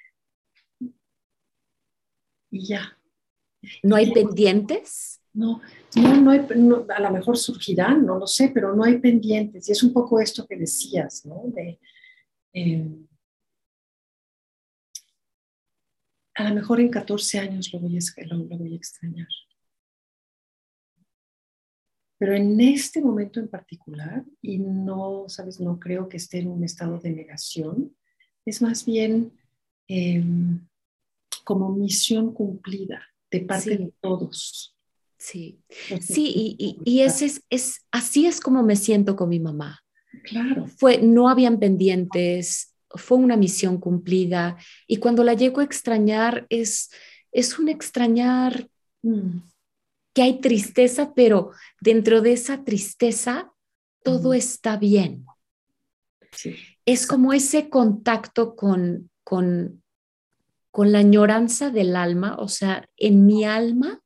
[2.51, 2.99] y ya.
[3.85, 5.22] ¿No hay pendientes?
[5.35, 5.63] No,
[5.97, 9.69] no, no, hay, a lo mejor surgirán, no lo sé, pero no hay pendientes.
[9.69, 11.45] Y es un poco esto que decías, ¿no?
[11.47, 11.81] De,
[12.53, 13.07] em,
[16.35, 19.29] a lo mejor en 14 años lo voy lo voy a extrañar.
[22.23, 26.63] Pero en este momento en particular, y no, sabes, no creo que esté en un
[26.63, 27.97] estado de negación,
[28.45, 29.33] es más bien
[29.89, 30.65] em,
[31.43, 34.77] como misión cumplida de parte de todos.
[35.23, 35.61] Sí,
[36.01, 39.81] sí, y, y, ese es, es, así es como me siento con mi mamá.
[40.25, 40.67] Claro.
[40.67, 44.57] Fue, no habían pendientes, fue una misión cumplida
[44.89, 46.91] y cuando la llego a extrañar es,
[47.31, 48.69] es un extrañar
[49.03, 49.39] mm,
[50.13, 53.53] que hay tristeza, pero dentro de esa tristeza
[54.03, 55.25] todo está bien.
[56.85, 59.85] Es como ese contacto con, con,
[60.73, 64.02] con la añoranza del alma, o sea, en mi alma,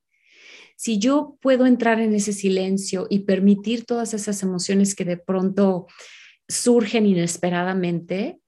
[0.77, 5.87] si yo puedo entrar en ese silencio y permitir todas esas emociones que de pronto
[6.49, 8.39] surgen inesperadamente,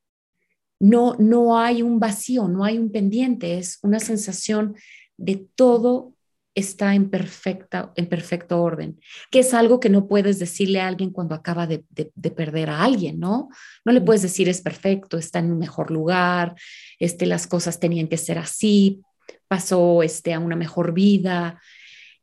[0.78, 4.76] no, no hay un vacío, no hay un pendiente, es una sensación
[5.16, 6.14] de todo
[6.54, 11.10] está en, perfecta, en perfecto orden, que es algo que no puedes decirle a alguien
[11.10, 11.84] cuando acaba de,
[12.30, 13.48] perder a alguien, ¿no?
[13.84, 16.56] No le puedes decir es perfecto, está en un mejor lugar,
[16.98, 19.02] este, las cosas tenían que ser así,
[19.46, 21.60] pasó este, a una mejor vida.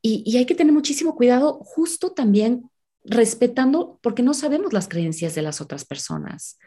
[0.07, 2.69] Y, hay que tener muchísimo cuidado justo también
[3.03, 6.59] respetando, porque no sabemos las creencias de las otras personas.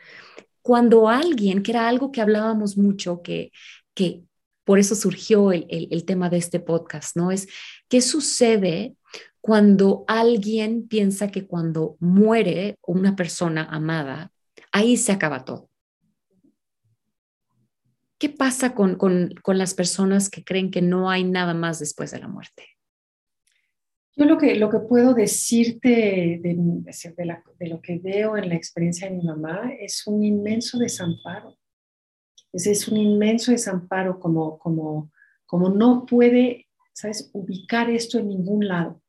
[0.61, 3.53] Cuando alguien, que era algo que hablábamos mucho, que,
[3.94, 4.24] que,
[4.64, 7.31] por eso surgió el, tema de este podcast, ¿no?
[7.31, 7.46] Es
[7.88, 8.96] qué sucede
[9.40, 14.33] cuando alguien piensa que cuando muere una persona amada,
[14.72, 15.70] ahí se acaba todo.
[18.18, 22.18] ¿Qué pasa con, con, las personas que creen que no hay nada más después de
[22.18, 22.77] la muerte?
[24.18, 29.09] Yo lo que, lo que puedo decirte de, de, lo que veo en la experiencia
[29.09, 31.57] de mi mamá es un inmenso desamparo.
[32.52, 35.12] Ese es un inmenso desamparo como, como,
[35.46, 39.00] como no puede, ¿sabes?, ubicar esto en ningún lado.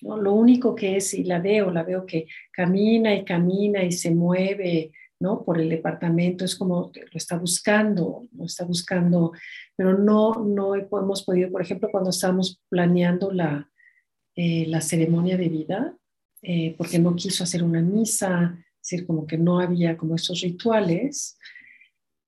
[0.00, 0.16] ¿no?
[0.16, 4.10] Lo único que es, y la veo, la veo que camina y camina y se
[4.10, 5.44] mueve, ¿no?
[5.44, 9.32] Por el departamento, es como lo está buscando, lo está buscando,
[9.76, 13.68] pero no, no hemos podido, por ejemplo, cuando estábamos planeando la,
[14.36, 15.96] eh, la ceremonia de vida,
[16.42, 20.40] eh, porque no quiso hacer una misa, es decir, como que no había como estos
[20.40, 21.38] rituales,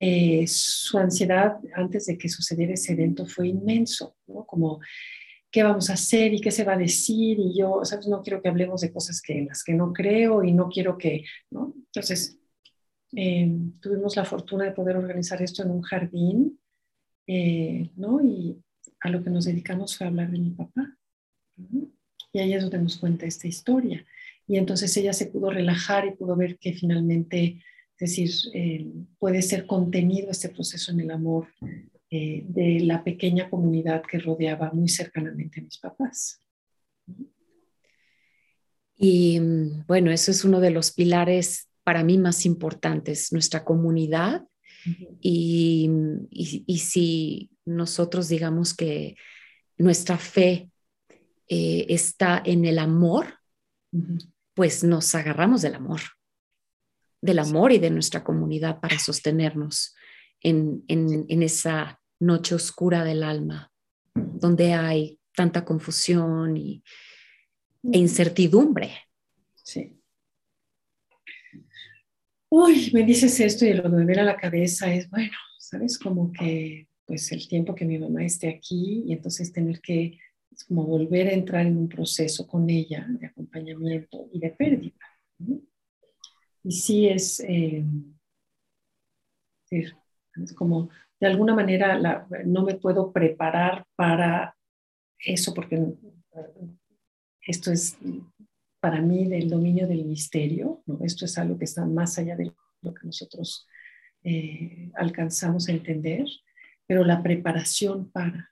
[0.01, 4.45] eh, su ansiedad antes de que sucediera ese evento fue inmenso, ¿no?
[4.45, 4.81] Como,
[5.51, 7.39] ¿qué vamos a hacer y qué se va a decir?
[7.39, 8.09] Y yo, ¿sabes?
[8.09, 10.99] No quiero que hablemos de cosas que, en las que no creo y no quiero
[10.99, 11.73] que, ¿no?
[11.77, 12.39] Entonces,
[13.17, 16.61] eh, tuvimos la fortuna de poder organizar esto en un jardín,
[17.27, 18.21] eh, ¿no?
[18.23, 18.63] Y
[19.01, 20.99] a lo que nos dedicamos fue hablar de mi papá.
[22.35, 24.05] Y ahí es donde nos cuenta esta historia.
[24.47, 27.63] Y entonces ella se pudo relajar y pudo ver que finalmente
[27.99, 28.87] es decir, eh,
[29.19, 31.49] puede ser contenido este proceso en el amor
[32.11, 36.41] eh, de la pequeña comunidad que rodeaba muy cercanamente a mis papás.
[38.97, 39.41] Y
[39.87, 44.43] bueno, eso es uno de los pilares para mí más importantes, nuestra comunidad.
[45.21, 45.89] y,
[46.79, 49.17] si nosotros digamos que
[49.79, 50.69] nuestra fe
[51.49, 53.39] eh, está en el amor,
[54.55, 56.01] pues nos agarramos del amor
[57.25, 59.95] del amor y de nuestra comunidad para sostenernos
[60.43, 60.85] en,
[61.41, 63.73] esa noche oscura del alma,
[64.15, 66.85] donde hay tanta confusión y,
[67.91, 68.91] e incertidumbre.
[69.55, 69.99] Sí.
[72.51, 75.99] Uy, me dices esto y lo que me viene a la cabeza es, bueno, ¿sabes?
[75.99, 80.19] Como que pues el tiempo que mi mamá esté aquí y entonces tener que
[80.69, 84.95] como volver a entrar en un proceso con ella de acompañamiento y de pérdida.
[86.63, 87.85] Y sí es, eh,
[89.71, 90.91] es como,
[91.21, 94.57] de alguna manera no me puedo preparar para
[95.19, 95.95] eso porque
[97.41, 97.97] esto es
[98.81, 100.99] para mí del dominio del misterio, ¿no?
[101.05, 103.67] esto es algo que está más allá de lo que nosotros
[104.23, 106.27] eh, alcanzamos a entender,
[106.87, 108.51] pero la preparación para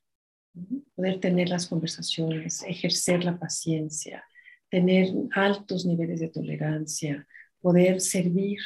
[1.03, 4.25] poder tener las conversaciones, ejercer la paciencia,
[4.71, 7.27] tener altos niveles de tolerancia,
[7.61, 8.61] poder servir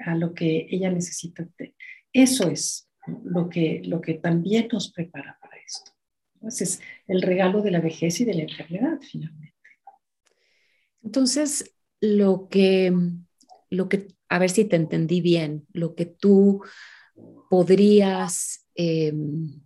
[0.00, 1.48] a lo que ella necesita.
[2.12, 2.90] Eso es
[3.22, 5.92] lo que, lo que también nos prepara para esto.
[6.44, 9.54] Ese es el regalo de la vejez y de la enfermedad, finalmente.
[11.04, 12.92] Entonces, lo que,
[13.70, 16.64] lo que, a ver si te entendí bien, lo que tú
[17.48, 19.63] podrías em,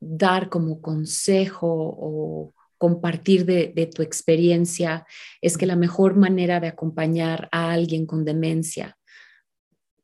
[0.00, 5.04] dar como consejo o compartir de, tu experiencia
[5.40, 8.96] es que la mejor manera de acompañar a alguien con demencia,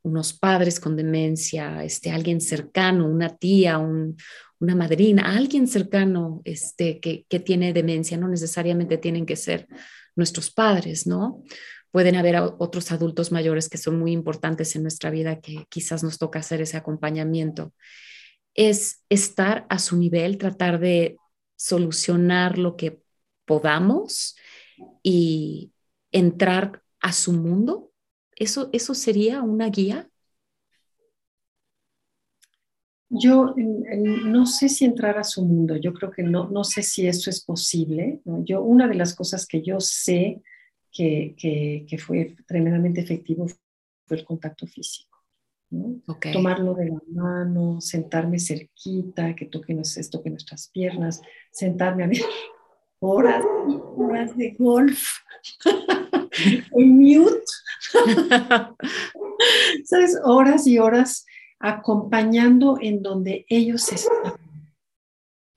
[0.03, 7.25] unos padres con demencia, este, alguien cercano, una tía, una madrina, alguien cercano este, que,
[7.29, 9.69] que tiene demencia, no necesariamente tienen que ser
[10.17, 11.43] nuestros padres, ¿no?
[11.95, 16.19] pueden haber otros adultos mayores que son muy importantes en nuestra vida que quizás nos
[16.19, 17.73] toca hacer ese acompañamiento.
[18.55, 21.17] Es estar a su nivel, tratar de
[21.57, 23.03] solucionar lo que
[23.45, 24.37] podamos
[25.03, 25.73] y
[26.13, 27.93] entrar a su mundo.
[28.37, 30.09] ¿Eso, eso sería una guía?
[33.09, 37.07] Yo no sé si entrar a su mundo, yo creo que no, no sé si
[37.07, 38.21] eso es posible.
[38.25, 40.43] Yo, una de las cosas que yo sé
[40.91, 43.47] que, que, fue tremendamente efectivo
[44.07, 45.14] fue el contacto físico.
[46.33, 49.75] Tomarlo de la mano, sentarme cerquita, que toque,
[50.11, 51.21] toque nuestras piernas,
[51.51, 52.19] sentarme a ver
[53.01, 55.05] horas y horas de golf
[56.77, 57.45] en mute.
[59.85, 60.19] ¿Sabes?
[60.25, 61.27] Horas y horas
[61.59, 64.35] acompañando en donde ellos están.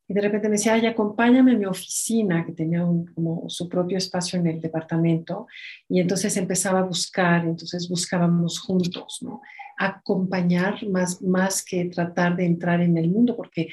[0.09, 2.79] Y de repente me decía, ay, acompáñame a mi oficina, que tenía
[3.13, 5.47] como su propio espacio en el departamento.
[5.89, 9.41] Y entonces empezaba a buscar, entonces buscábamos juntos, ¿no?
[9.77, 13.69] Acompañar más, más que tratar de entrar en el mundo, porque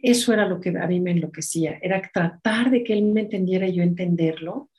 [0.00, 3.66] eso era lo que a mí me enloquecía, era tratar de que él me entendiera
[3.66, 4.70] y yo entenderlo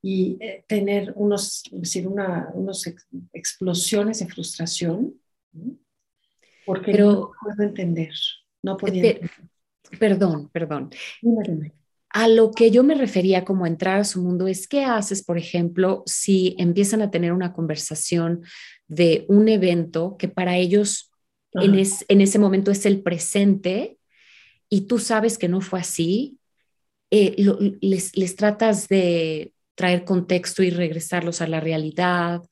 [0.00, 2.84] y eh, tener unos, decir, una, unos
[3.32, 5.14] explosiones de frustración,
[6.64, 8.14] porque no puedo entender,
[8.62, 9.30] no podía entender.
[9.98, 10.90] Perdón, perdón.
[12.12, 15.38] A lo que yo me refería como entrar a su mundo es qué haces, por
[15.38, 18.42] ejemplo, si empiezan a tener una conversación
[18.86, 21.10] de un evento que para ellos
[21.54, 23.98] en, en, ese momento es el presente
[24.68, 26.38] y tú sabes que no fue así,
[27.10, 27.34] eh,
[27.80, 32.42] les, les tratas de traer contexto y regresarlos a la realidad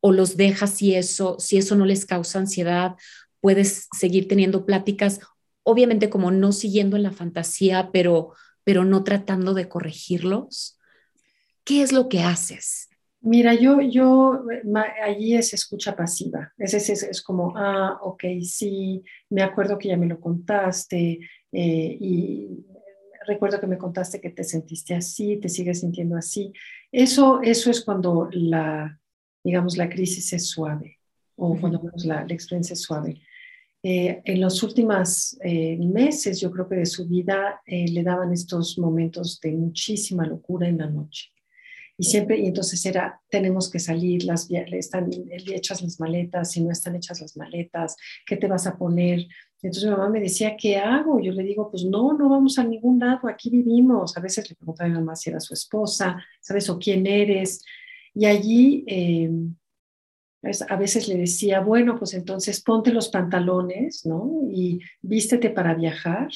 [0.00, 2.96] o los dejas si eso, si eso no les causa ansiedad,
[3.40, 5.20] puedes seguir teniendo pláticas
[5.64, 8.34] obviamente como no siguiendo en la fantasía, pero,
[8.64, 10.78] pero no tratando de corregirlos?
[11.64, 12.88] ¿Qué es lo que haces?
[13.20, 14.44] Mira, yo, yo,
[15.02, 16.52] allí es escucha pasiva.
[16.58, 21.98] Es, es, es, como, ah, ok, sí, me acuerdo que ya me lo contaste eh,
[22.00, 22.66] y
[23.26, 26.52] recuerdo que me contaste que te sentiste así, te sigues sintiendo así.
[26.92, 29.00] Eso, eso es cuando la,
[29.42, 30.98] digamos, la crisis es suave
[31.36, 33.22] o cuando la, la experiencia es suave.
[33.86, 38.32] Eh, en los últimos eh, meses, yo creo que de su vida, eh, le daban
[38.32, 41.30] estos momentos de muchísima locura en la noche.
[41.98, 46.70] Y siempre, y entonces era, tenemos que salir, las, están hechas las maletas, si no
[46.70, 49.26] están hechas las maletas, ¿qué te vas a poner?
[49.60, 51.20] Entonces mi mamá me decía, ¿qué hago?
[51.20, 54.16] Yo le digo, pues no, no vamos a ningún lado, aquí vivimos.
[54.16, 56.70] A veces le preguntaba a mi mamá si era su esposa, ¿sabes?
[56.70, 57.62] O quién eres.
[58.14, 58.84] Y allí
[60.68, 64.48] a veces le decía, bueno, pues entonces ponte los pantalones, ¿no?
[64.50, 66.28] Y vístete para viajar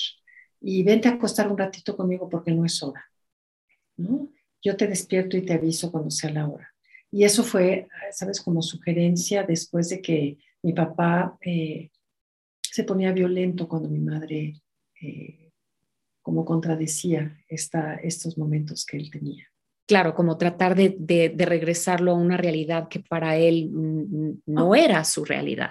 [0.60, 3.04] y vente a acostar un ratito conmigo porque no es hora,
[3.96, 4.30] ¿no?
[4.62, 6.74] Yo te despierto y te aviso cuando sea la hora.
[7.10, 8.40] Y eso fue, ¿sabes?
[8.40, 11.90] Como sugerencia después de que mi papá eh,
[12.60, 14.60] se ponía violento cuando mi madre
[15.00, 15.52] eh,
[16.22, 19.48] como contradecía esta, estos momentos que él tenía
[19.88, 23.70] claro, como tratar de, regresarlo a una realidad que para él
[24.44, 25.70] no era su realidad.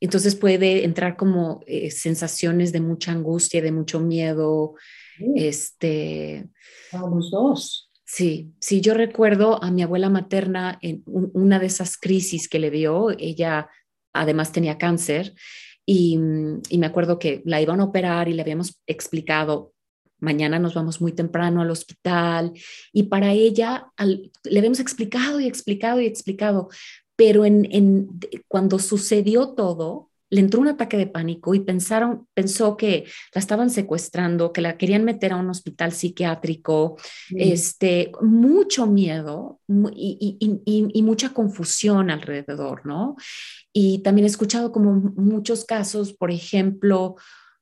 [0.00, 4.74] Entonces puede entrar como eh, sensaciones de mucha angustia, de mucho miedo.
[5.34, 6.48] Este,
[6.92, 7.90] a los dos.
[8.04, 12.70] Sí, sí, yo recuerdo a mi abuela materna en una de esas crisis que le
[12.70, 13.68] dio, ella
[14.12, 15.34] además tenía cáncer
[15.84, 16.18] y,
[16.68, 19.74] y, me acuerdo que la iban a operar y le habíamos explicado,
[20.18, 22.52] mañana nos vamos muy temprano al hospital
[22.92, 26.68] y para ella le habíamos explicado y explicado y explicado,
[27.16, 28.08] pero en,
[28.48, 33.70] cuando sucedió todo, le entró un ataque de pánico y pensaron, pensó que la estaban
[33.70, 36.96] secuestrando, que la querían meter a un hospital psiquiátrico,
[37.30, 39.60] este, mucho miedo
[39.94, 43.14] y, y, mucha confusión alrededor, ¿no?
[43.72, 47.14] Y también he escuchado como muchos casos, por ejemplo,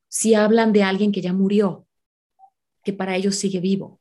[0.09, 1.86] si hablan de alguien que ya murió,
[2.85, 4.01] que para ellos sigue vivo.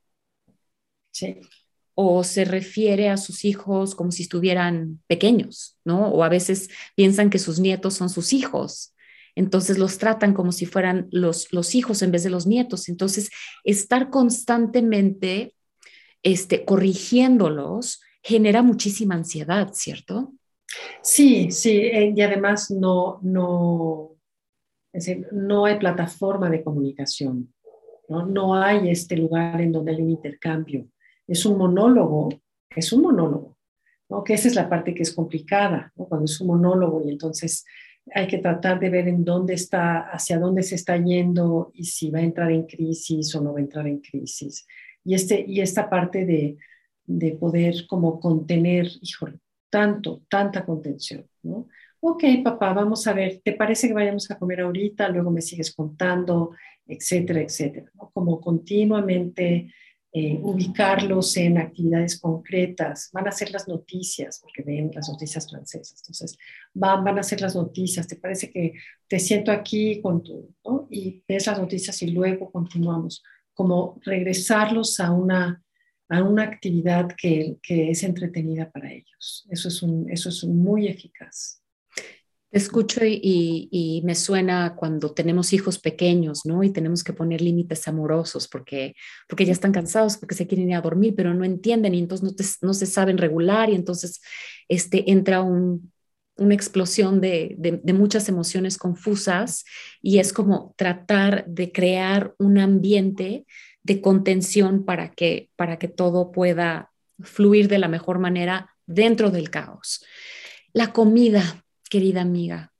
[1.12, 1.38] Sí.
[1.96, 6.10] O se refiere a sus hijos como si estuvieran pequeños, ¿no?
[6.10, 8.94] O a veces piensan que sus nietos son sus hijos.
[9.36, 12.90] Entonces los tratan como si fueran los, los hijos en vez de los nietos.
[12.90, 13.30] Entonces,
[13.64, 15.56] estar constantemente
[16.22, 20.34] este, corrigiéndolos genera muchísima ansiedad, ¿cierto?
[21.02, 24.16] Sí, sí, eh, y además no, no,
[25.32, 27.54] no hay plataforma de comunicación.
[28.10, 28.56] ¿No?
[28.56, 30.88] hay este lugar en donde hay un intercambio.
[31.28, 32.30] Es un monólogo,
[32.76, 33.58] es un monólogo,
[34.10, 34.24] ¿no?
[34.24, 37.66] Que esa es la parte que es complicada, Cuando es un monólogo y entonces
[38.14, 42.10] hay que tratar de ver en dónde está, hacia dónde se está yendo y si
[42.12, 44.68] va a entrar en crisis o no va a entrar en crisis.
[45.06, 46.58] Y, este, y esta parte de,
[47.06, 49.40] de poder como contener, híjole,
[49.70, 51.68] tanto, tanta contención, ¿no?
[52.06, 55.08] Ok, papá, vamos a ver, ¿te parece que vayamos a comer ahorita?
[55.08, 56.52] Luego me sigues contando,
[56.86, 57.92] etcétera, etcétera.
[58.14, 59.74] Como continuamente
[60.16, 63.10] eh, ubicarlos en actividades concretas.
[63.14, 66.02] Van a ser las noticias, porque ven las noticias francesas.
[66.02, 66.38] Entonces,
[66.72, 68.08] van, van a ser las noticias.
[68.08, 68.74] ¿Te parece que
[69.08, 70.54] te siento aquí con tu,
[70.92, 73.24] y ves las noticias y luego continuamos?
[73.56, 75.64] Como regresarlos a una,
[76.10, 79.48] a una actividad que, que es entretenida para ellos.
[79.50, 81.60] Eso es, eso es muy eficaz.
[82.54, 86.64] Te escucho y, me suena cuando tenemos hijos pequeños, ¿no?
[86.64, 88.94] Y tenemos que poner límites amorosos porque,
[89.28, 92.60] porque ya están cansados, porque se quieren ir a dormir, pero no entienden y entonces
[92.62, 94.22] no, se saben regular y entonces
[94.70, 99.66] este, entra una explosión de, de, muchas emociones confusas
[100.00, 103.48] y es como tratar de crear un ambiente
[103.82, 109.50] de contención para que, para que todo pueda fluir de la mejor manera dentro del
[109.50, 110.06] caos.
[110.72, 111.63] La comida,
[111.94, 112.74] querida amiga,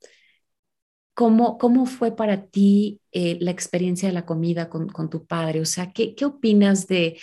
[1.14, 5.60] ¿cómo, cómo fue para ti eh, la experiencia de la comida con, tu padre?
[5.60, 7.20] O sea, ¿qué, ¿qué opinas de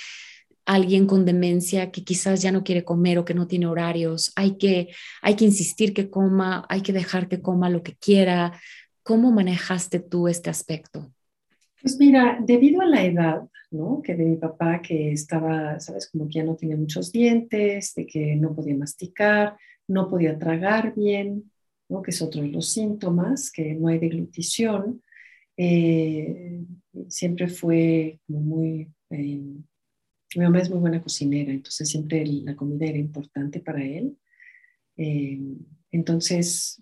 [0.65, 4.31] alguien con demencia que quizás ya no quiere comer o que no tiene horarios?
[4.37, 4.87] Hay que,
[5.21, 8.53] hay que insistir que coma, hay que dejar que coma lo que quiera.
[9.03, 11.11] ¿Cómo manejaste tú este aspecto?
[11.81, 14.01] Pues mira, debido a la edad, ¿no?
[14.01, 18.05] Que de mi papá que estaba, sabes, como que ya no tenía muchos dientes, de
[18.05, 19.57] que no podía masticar,
[19.89, 21.50] no podía tragar bien,
[21.99, 25.01] que es otro de los síntomas, que no hay deglutición.
[25.57, 26.63] Eh,
[27.07, 28.87] siempre fue muy...
[29.09, 29.41] Eh,
[30.33, 34.17] mi mamá es muy buena cocinera, entonces siempre la comida era importante para él.
[34.95, 35.41] Eh,
[35.91, 36.81] entonces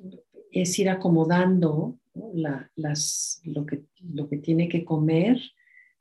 [0.51, 1.99] es ir acomodando
[2.33, 5.39] las, lo, que, lo que tiene que comer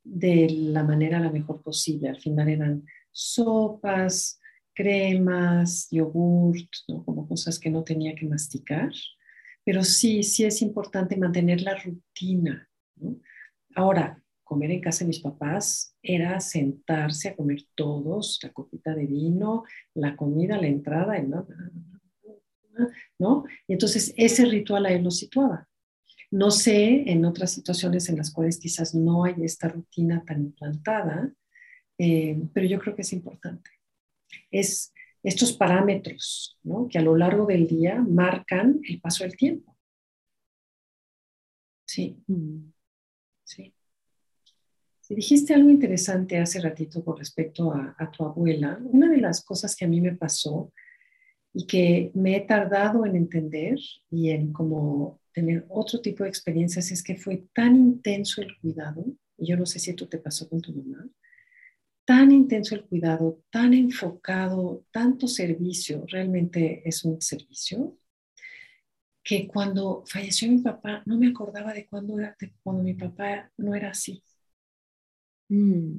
[0.04, 2.08] de la manera la mejor posible.
[2.08, 4.40] Al final eran sopas,
[4.78, 6.70] cremas, yogurt,
[7.04, 8.92] como cosas que no tenía que masticar.
[9.64, 12.70] Pero sí, sí es importante mantener la rutina.
[13.74, 19.06] Ahora, comer en casa de mis papás era sentarse a comer todos, la copita de
[19.06, 19.64] vino,
[19.94, 21.20] la comida, la entrada,
[23.18, 23.44] ¿no?
[23.66, 25.68] Y entonces ese ritual a él lo situaba.
[26.30, 31.32] No sé en otras situaciones en las cuales quizás no hay esta rutina tan implantada,
[31.98, 33.77] eh, pero yo creo que es importante
[34.50, 36.58] es estos parámetros
[36.90, 39.76] que a lo largo del día marcan el paso del tiempo.
[41.84, 42.22] Sí.
[43.44, 43.74] Sí.
[45.00, 49.74] Si dijiste algo interesante hace ratito con respecto a, tu abuela, una de las cosas
[49.74, 50.70] que a mí me pasó
[51.54, 53.78] y que me he tardado en entender
[54.10, 59.04] y en como tener otro tipo de experiencias es que fue tan intenso el cuidado,
[59.38, 61.08] y yo no sé si esto te pasó con tu mamá,
[62.08, 67.98] tan intenso el cuidado, tan enfocado, tanto servicio, realmente es un servicio,
[69.22, 73.74] que cuando falleció mi papá no me acordaba de cuando, era, cuando mi papá no
[73.74, 74.22] era así.
[75.50, 75.98] Mm.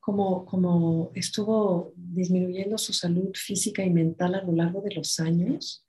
[0.00, 5.86] Como, como estuvo disminuyendo su salud física y mental a lo largo de los años,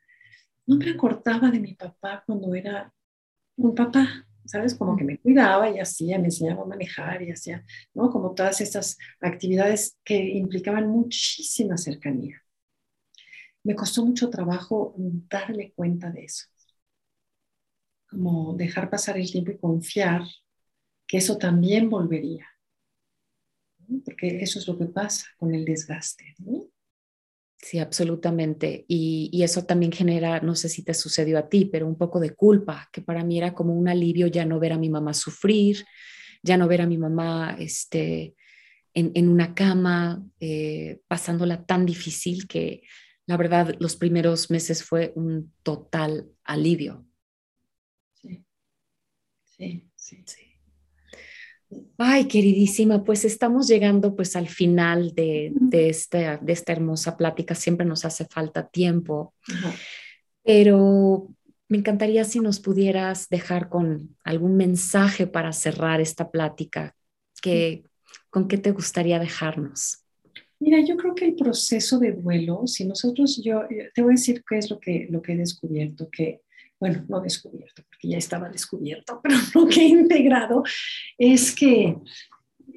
[0.67, 2.93] no me acordaba de mi papá cuando era
[3.55, 4.27] un papá.
[4.45, 4.75] ¿Sabes?
[4.75, 7.63] Como que me cuidaba y hacía, me enseñaba a manejar y hacía,
[7.93, 8.09] ¿no?
[8.09, 12.41] Como todas estas actividades que implicaban muchísima cercanía.
[13.63, 16.47] Me costó mucho trabajo darle cuenta de eso.
[18.09, 20.23] Como dejar pasar el tiempo y confiar
[21.07, 22.47] que eso también volvería.
[24.05, 26.35] Porque eso es lo que pasa con el desgaste.
[26.39, 26.72] ¿no?
[27.63, 28.83] Sí, absolutamente.
[28.89, 32.35] Y, eso también genera, no sé si te sucedió a ti, pero un poco de
[32.35, 35.85] culpa, que para mí era como un alivio ya no ver a mi mamá sufrir,
[36.43, 38.35] ya no ver a mi mamá este,
[38.93, 42.83] en, una cama, eh, pasándola tan difícil que
[43.25, 47.05] la verdad los primeros meses fue un total alivio.
[49.45, 50.23] sí, sí.
[50.25, 50.52] sí.
[51.97, 57.55] Ay, queridísima, pues estamos llegando pues al final de, esta, de esta hermosa plática.
[57.55, 59.33] Siempre nos hace falta tiempo,
[60.43, 61.29] pero
[61.67, 66.95] me encantaría si nos pudieras dejar con algún mensaje para cerrar esta plática.
[67.41, 67.83] Que,
[68.29, 70.03] ¿Con qué te gustaría dejarnos?
[70.59, 74.15] Mira, yo creo que el proceso de duelo, si nosotros, yo eh, te voy a
[74.15, 76.42] decir qué es lo que, lo que he descubierto, que
[76.83, 80.63] bueno, no descubierto, porque ya estaba descubierto, pero lo que he integrado
[81.17, 81.95] es que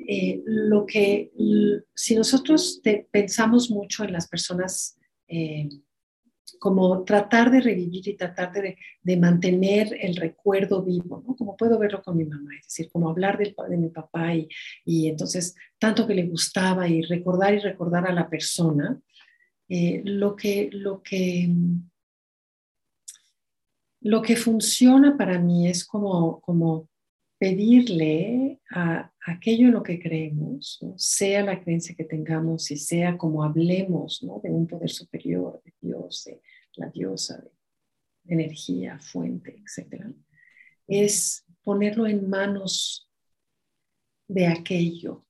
[0.09, 1.33] eh, lo que,
[1.93, 2.81] si nosotros
[3.11, 4.97] pensamos mucho en las personas
[5.27, 5.69] eh,
[6.61, 11.35] como tratar de revivir y tratar de, de, mantener el recuerdo vivo, ¿no?
[11.35, 14.49] Como puedo verlo con mi mamá, es decir, como hablar del, de mi papá y,
[14.85, 19.01] y, entonces tanto que le gustaba y recordar y recordar a la persona,
[19.69, 21.51] eh, lo, que, lo, que,
[24.07, 26.89] lo que funciona para mí es como, como
[27.39, 33.43] pedirle a aquello en lo que creemos, sea la creencia que tengamos y sea como
[33.43, 34.41] hablemos ¿no?
[34.45, 36.41] de un poder superior, de Dios, de
[36.77, 37.43] la diosa,
[38.23, 40.05] de energía, fuente, etc.,
[40.87, 43.11] es ponerlo en manos
[44.29, 45.27] de aquello.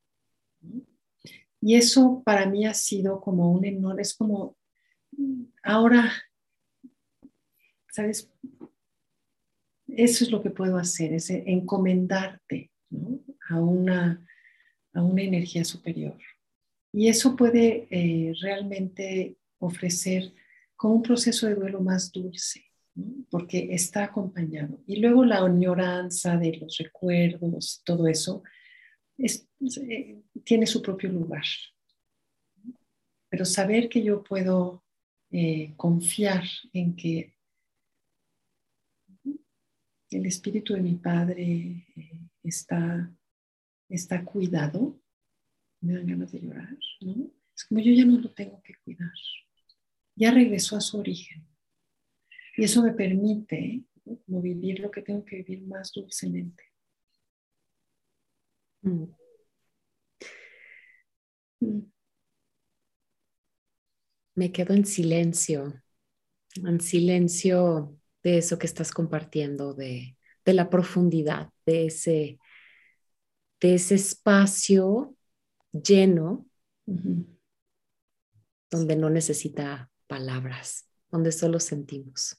[1.62, 4.58] Y eso para mí ha sido como un enorme, es como,
[5.62, 6.12] ahora,
[7.90, 8.30] ¿sabes?
[9.88, 12.70] Eso es lo que puedo hacer, es encomendarte
[13.48, 14.26] a, una,
[14.92, 16.16] a una energía superior.
[16.92, 20.32] Y eso puede eh, realmente ofrecer
[20.76, 22.64] como un proceso de duelo más dulce,
[23.30, 24.82] porque está acompañado.
[24.86, 28.42] Y luego la añoranza de los recuerdos, todo eso,
[29.18, 31.44] eh, tiene su propio lugar.
[33.28, 34.84] Pero saber que yo puedo
[35.30, 37.35] eh, confiar en que
[40.10, 43.10] el espíritu de mi padre eh, está,
[43.88, 45.00] está cuidado,
[45.80, 47.30] me dan ganas de llorar, ¿no?
[47.54, 49.12] Es como yo ya no lo tengo que cuidar,
[50.14, 51.46] ya regresó a su origen.
[52.56, 53.84] Y eso me permite
[54.26, 56.64] como vivir lo que tengo que vivir más dulcemente.
[58.82, 59.06] Mm.
[61.60, 61.90] Mm.
[64.34, 65.82] Me quedo en silencio,
[66.56, 70.16] en silencio de eso que estás compartiendo, de,
[70.46, 72.40] la profundidad, de ese,
[73.60, 75.14] de ese espacio
[75.70, 76.44] lleno
[78.68, 82.36] donde no necesita palabras, donde solo sentimos.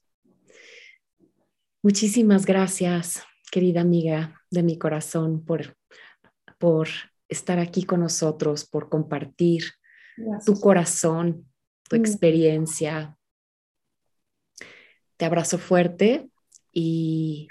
[1.81, 5.77] Muchísimas gracias, querida amiga de mi corazón, por,
[6.57, 6.89] por
[7.29, 9.63] estar aquí con nosotros, por compartir
[10.45, 11.49] tu corazón,
[11.87, 11.99] tu mm.
[11.99, 13.16] experiencia,
[15.17, 16.29] te abrazo fuerte
[16.71, 17.47] y,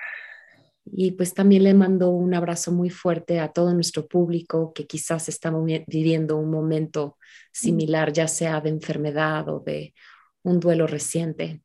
[0.85, 5.29] y pues también le mando un abrazo muy fuerte a todo nuestro público que quizás
[5.29, 5.53] está
[5.87, 7.19] viviendo un momento
[7.53, 9.95] similar, ya sea de enfermedad o de
[10.43, 11.63] un duelo reciente,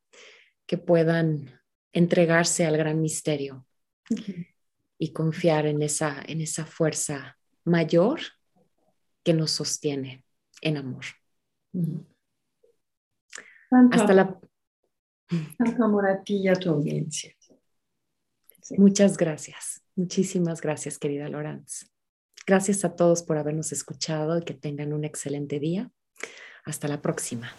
[0.65, 1.61] que puedan
[1.93, 3.65] entregarse al gran misterio
[4.97, 8.21] y confiar en esa, en esa fuerza mayor
[9.23, 10.25] que nos sostiene
[10.61, 11.05] en amor.
[13.91, 14.39] Hasta la
[15.57, 17.33] tanto amor a ti y a tu audiencia.
[18.77, 19.81] Muchas gracias.
[19.95, 21.91] Muchísimas gracias, querida Lorenz.
[22.47, 25.91] Gracias a todos por habernos escuchado y que tengan un excelente día.
[26.63, 27.51] Hasta la próxima.